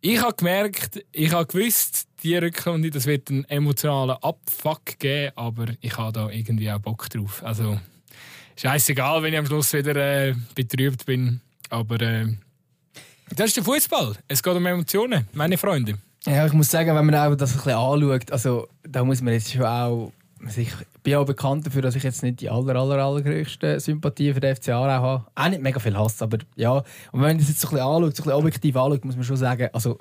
[0.00, 5.66] ich habe gemerkt, ich habe gewusst, die Rückrunde, das wird einen emotionalen Abfuck geben, aber
[5.80, 7.42] ich habe da irgendwie auch Bock drauf.
[7.42, 7.80] Also
[8.56, 12.28] scheißegal, wenn ich am Schluss wieder äh, betrübt bin, aber äh,
[13.36, 14.16] das ist der Fußball.
[14.26, 15.94] Es geht um Emotionen, meine Freunde.
[16.26, 19.52] Ja, ich muss sagen, wenn man das ein bisschen anschaut, also da muss man jetzt
[19.52, 20.12] schon auch.
[20.44, 20.72] Also ich
[21.02, 24.54] bin auch bekannt dafür, dass ich jetzt nicht die aller, aller, allergrößten Sympathien für den
[24.54, 25.26] FC Aarau habe.
[25.34, 26.74] Auch nicht mega viel Hass, aber ja.
[26.74, 29.16] Und wenn man das jetzt so ein bisschen anschaut, so ein bisschen objektiv anschaut, muss
[29.16, 29.98] man schon sagen, also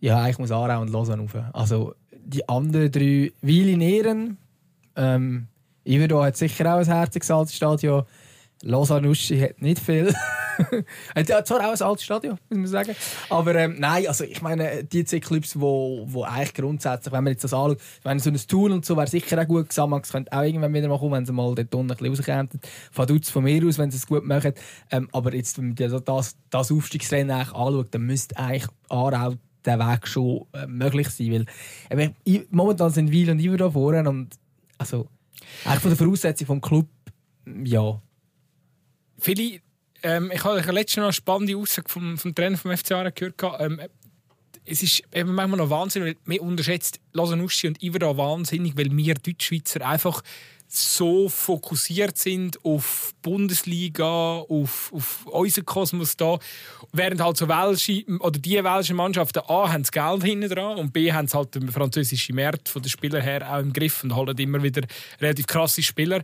[0.00, 1.34] ja, eigentlich muss Aarau und Lausanne rauf.
[1.52, 4.36] Also die anderen drei, Wil in Ehren,
[4.96, 5.48] ähm,
[5.84, 7.58] Iverdau hat sicher auch ein herziges altes.
[8.62, 10.12] Lausanne Uschi hat nicht viel.
[11.14, 12.96] hat ja zwar auch ein altes Stadion, muss man sagen.
[13.30, 17.32] Aber ähm, nein, also ich meine, die zwei Clubs, wo, wo eigentlich grundsätzlich, wenn man
[17.34, 19.66] jetzt das anschaut, meine, so ein Tool und so wäre sicher auch gut.
[19.70, 22.48] Es könnte auch irgendwann wieder mal kommen, wenn sie mal dort unten ein bisschen rauskämen.
[22.92, 24.52] Vaduz von mir aus, wenn sie es gut machen.
[24.90, 29.34] Ähm, aber jetzt, wenn man das, das, das Aufstiegsrennen anschaut, dann müsste eigentlich Aarau
[29.64, 31.46] der Weg schon äh, möglich sein.
[31.90, 34.30] Weil, i- momentan sind Wil und Iver da vorne und
[34.78, 35.06] also,
[35.64, 36.88] eigentlich von der Voraussetzung vom Club,
[37.64, 38.00] ja.
[39.18, 39.60] Viele,
[40.02, 43.34] ähm, ich habe letztens noch eine spannende Aussage vom, vom Trainer vom FC Aarau gehört.
[43.58, 43.80] Ähm,
[44.64, 49.14] es ist eben manchmal noch Wahnsinn, weil man unterschätzt Lausanne-Uschi und Iverdau wahnsinnig, weil wir
[49.14, 50.22] Deutschschweizer einfach
[50.70, 56.38] so fokussiert sind auf Bundesliga, auf, auf unseren Kosmos da,
[56.92, 60.92] während halt so Welsche, oder die welschen Mannschaften A haben das Geld hinten dran und
[60.92, 64.36] B haben halt den französischen Markt von den Spielern her auch im Griff und holen
[64.36, 64.82] immer wieder
[65.20, 66.22] relativ krasse Spieler.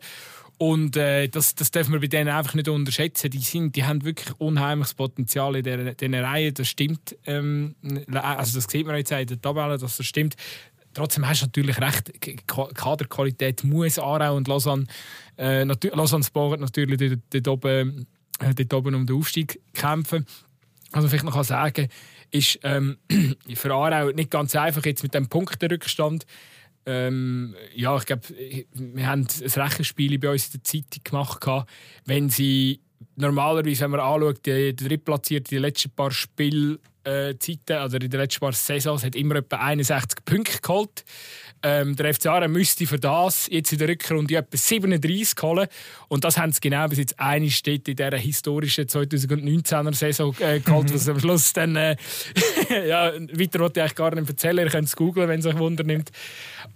[0.56, 3.30] Und äh, das, das dürfen wir bei denen einfach nicht unterschätzen.
[3.30, 6.52] Die, sind, die haben wirklich unheimliches Potenzial in dieser, dieser Reihe.
[6.52, 7.16] Das stimmt.
[7.26, 7.74] Ähm,
[8.12, 10.36] also das sieht man jetzt in der Tabelle, dass das stimmt.
[10.94, 12.46] Trotzdem hast du natürlich recht.
[12.46, 14.86] Kaderqualität muss Aarau und Lausanne,
[15.36, 18.06] äh, Lausanne Sport natürlich dort, dort, oben,
[18.38, 20.24] äh, dort oben um den Aufstieg kämpfen.
[20.92, 21.88] Man vielleicht noch sagen
[22.30, 22.98] ist ähm,
[23.54, 26.26] für Aarau nicht ganz einfach jetzt mit dem Punktenrückstand.
[26.86, 28.22] Ähm, ja, ich glaube,
[28.74, 31.66] wir haben ein Rechenspiel bei uns in der Zeitung gemacht.
[32.04, 32.80] Wenn sie
[33.16, 37.34] normalerweise, wenn man anschaut, die, die Drittplatzierte, die letzten paar Spiele äh,
[37.68, 41.04] oder in den letzten paar Saisons, hat immer etwa 61 Punkte geholt.
[41.66, 45.66] Ähm, der FC Aarau müsste für das jetzt in der Rückrunde etwa 37 holen.
[46.08, 50.60] Und das haben sie genau bis jetzt eine steht in dieser historischen 2019er Saison äh,
[50.60, 51.74] geholt, was am Schluss dann.
[51.76, 51.96] Äh,
[52.86, 54.58] ja, weiter wollte ich eigentlich gar nicht erzählen.
[54.58, 56.10] Ihr könnt es googeln, wenn es euch Wunder nimmt.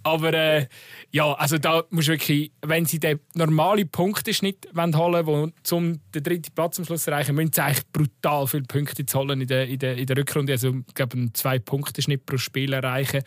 [0.01, 0.65] Aber äh,
[1.11, 6.51] ja, also da muss wirklich, wenn sie den normalen Punkteschnitt holen wollen, um den dritten
[6.55, 9.67] Platz am Schluss zu erreichen, müssen sie eigentlich brutal viele Punkte zu holen in der,
[9.67, 10.53] in der, in der Rückrunde.
[10.53, 13.21] Also, ich glaube, einen Zwei-Punkte-Schnitt pro Spiel erreichen.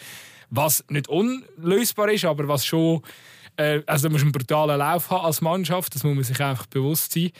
[0.55, 3.03] Was nicht unlösbar ist, aber was schon.
[3.57, 6.67] Äh, also, da muss einen brutalen Lauf haben als Mannschaft, das muss man sich einfach
[6.67, 7.33] bewusst sein.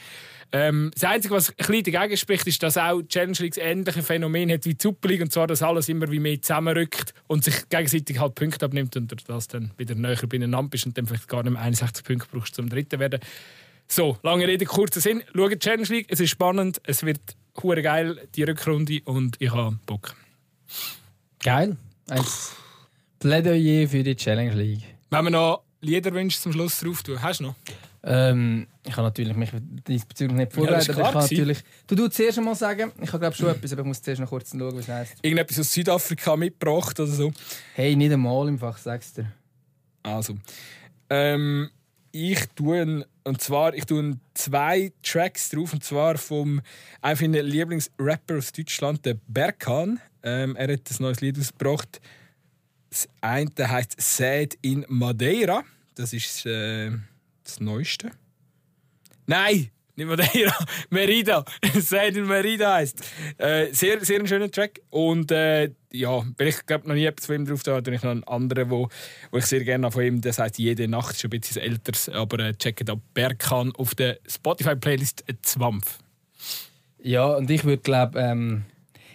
[0.51, 4.51] Ähm, das Einzige, was ein bisschen dagegen spricht, ist, dass auch Challenge League ähnliche Phänomen
[4.51, 5.21] hat wie die Super League.
[5.21, 9.15] Und zwar, dass alles immer wie mehr zusammenrückt und sich gegenseitig halt Punkte abnimmt und
[9.27, 12.57] das dann wieder näher beieinander bist und dann vielleicht gar nicht mehr 61 Punkte brauchst,
[12.59, 13.19] um Dritter werden.
[13.87, 15.23] So, lange Rede, kurzer Sinn.
[15.35, 17.21] Schaut die Challenge League, es ist spannend, es wird
[17.61, 20.15] hure geil, die Rückrunde und ich habe Bock.
[21.39, 21.77] Geil.
[22.09, 22.23] Ein
[23.23, 24.83] Plädoyer für die Challenge League.
[25.09, 27.55] Wenn wir noch Liederwünsche zum Schluss drauf tun, hast du noch?
[28.03, 29.49] Ähm, ich kann natürlich mich
[29.87, 30.97] diesbezüglich nicht vorbereitet.
[30.97, 33.87] Ja, ich natürlich, du du zuerst mal sagen, ich habe glaube schon etwas, aber ich
[33.87, 35.15] muss zuerst noch kurz schauen, was es heisst.
[35.21, 37.31] Irgendetwas aus Südafrika mitgebracht oder so?
[37.75, 39.25] Hey, nicht einmal im Fach, sagst du.
[40.03, 40.35] Also,
[41.09, 41.69] ähm,
[42.11, 46.59] ich tue und zwar ich tue zwei Tracks drauf und zwar vom
[47.01, 50.01] einer meiner Lieblingsrapper aus Deutschland, der Berkan.
[50.23, 52.01] Ähm, er hat ein neues Lied ausgebracht.
[52.93, 55.63] Das eine heißt Sad in Madeira.
[55.95, 56.91] Das ist äh,
[57.43, 58.11] das Neueste.
[59.25, 60.55] Nein, nicht Madeira,
[60.91, 61.43] Merida.
[61.79, 63.03] Sad in Merida heisst.
[63.39, 64.79] Äh, sehr, sehr ein schöner Track.
[64.91, 68.03] Und äh, ja, weil ich glaube noch nie etwas von ihm drauf da, habe ich
[68.03, 68.89] noch einen anderen, wo,
[69.31, 72.37] wo ich sehr gerne von ihm, das heißt jede Nacht, ist ein bisschen älteres, aber
[72.45, 75.97] äh, checkt ab Berkan auf der Spotify-Playlist Zwampf.
[77.01, 78.65] Ja, und ich würde glaube, ähm,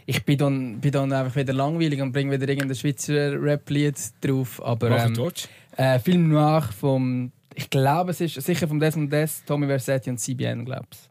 [0.09, 4.59] ich bin dann, bin dann einfach wieder langweilig und bringe wieder irgendein Schweizer Rap-Lied drauf.
[4.65, 5.33] Aber Mach ähm,
[5.77, 10.19] äh, Film nach vom, ich glaube, es ist sicher vom Desmond Des, Tommy Versetti und
[10.19, 11.09] CBN, glaube ich.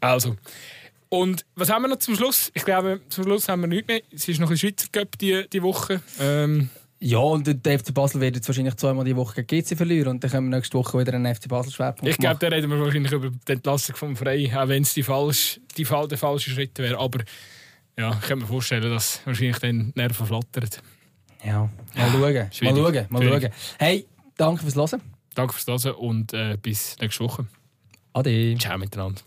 [0.00, 0.36] Also.
[1.08, 2.50] Und was haben wir noch zum Schluss?
[2.54, 4.00] Ich glaube, zum Schluss haben wir nichts mehr.
[4.12, 6.00] Es ist noch ein Schweizer Cup die, die Woche.
[6.18, 6.68] Ähm,
[7.02, 10.22] Ja, und der FC Basel wird jetzt wahrscheinlich zweimal die Woche gegen GC verlieren und
[10.22, 12.78] dann können wir nächste Woche wieder einen FC Basel Schwerpunkt ich glaube, da reden wir
[12.78, 16.50] wahrscheinlich über die Entlassung vom Frei, auch wenn es die falsch, die, Fall- der falsche
[16.50, 16.98] Schritt wäre.
[16.98, 17.20] Aber
[17.98, 20.68] ja, ich kann mir vorstellen, dass wahrscheinlich dann Nerven flattern.
[21.42, 22.32] Ja, mal schauen,
[22.74, 23.50] mal schauen, mal schauen.
[23.78, 25.02] Hey, danke fürs Hören.
[25.34, 27.46] Danke fürs Hören und äh, bis nächste Woche.
[28.12, 28.56] Ade.
[28.58, 29.22] Ciao miteinander.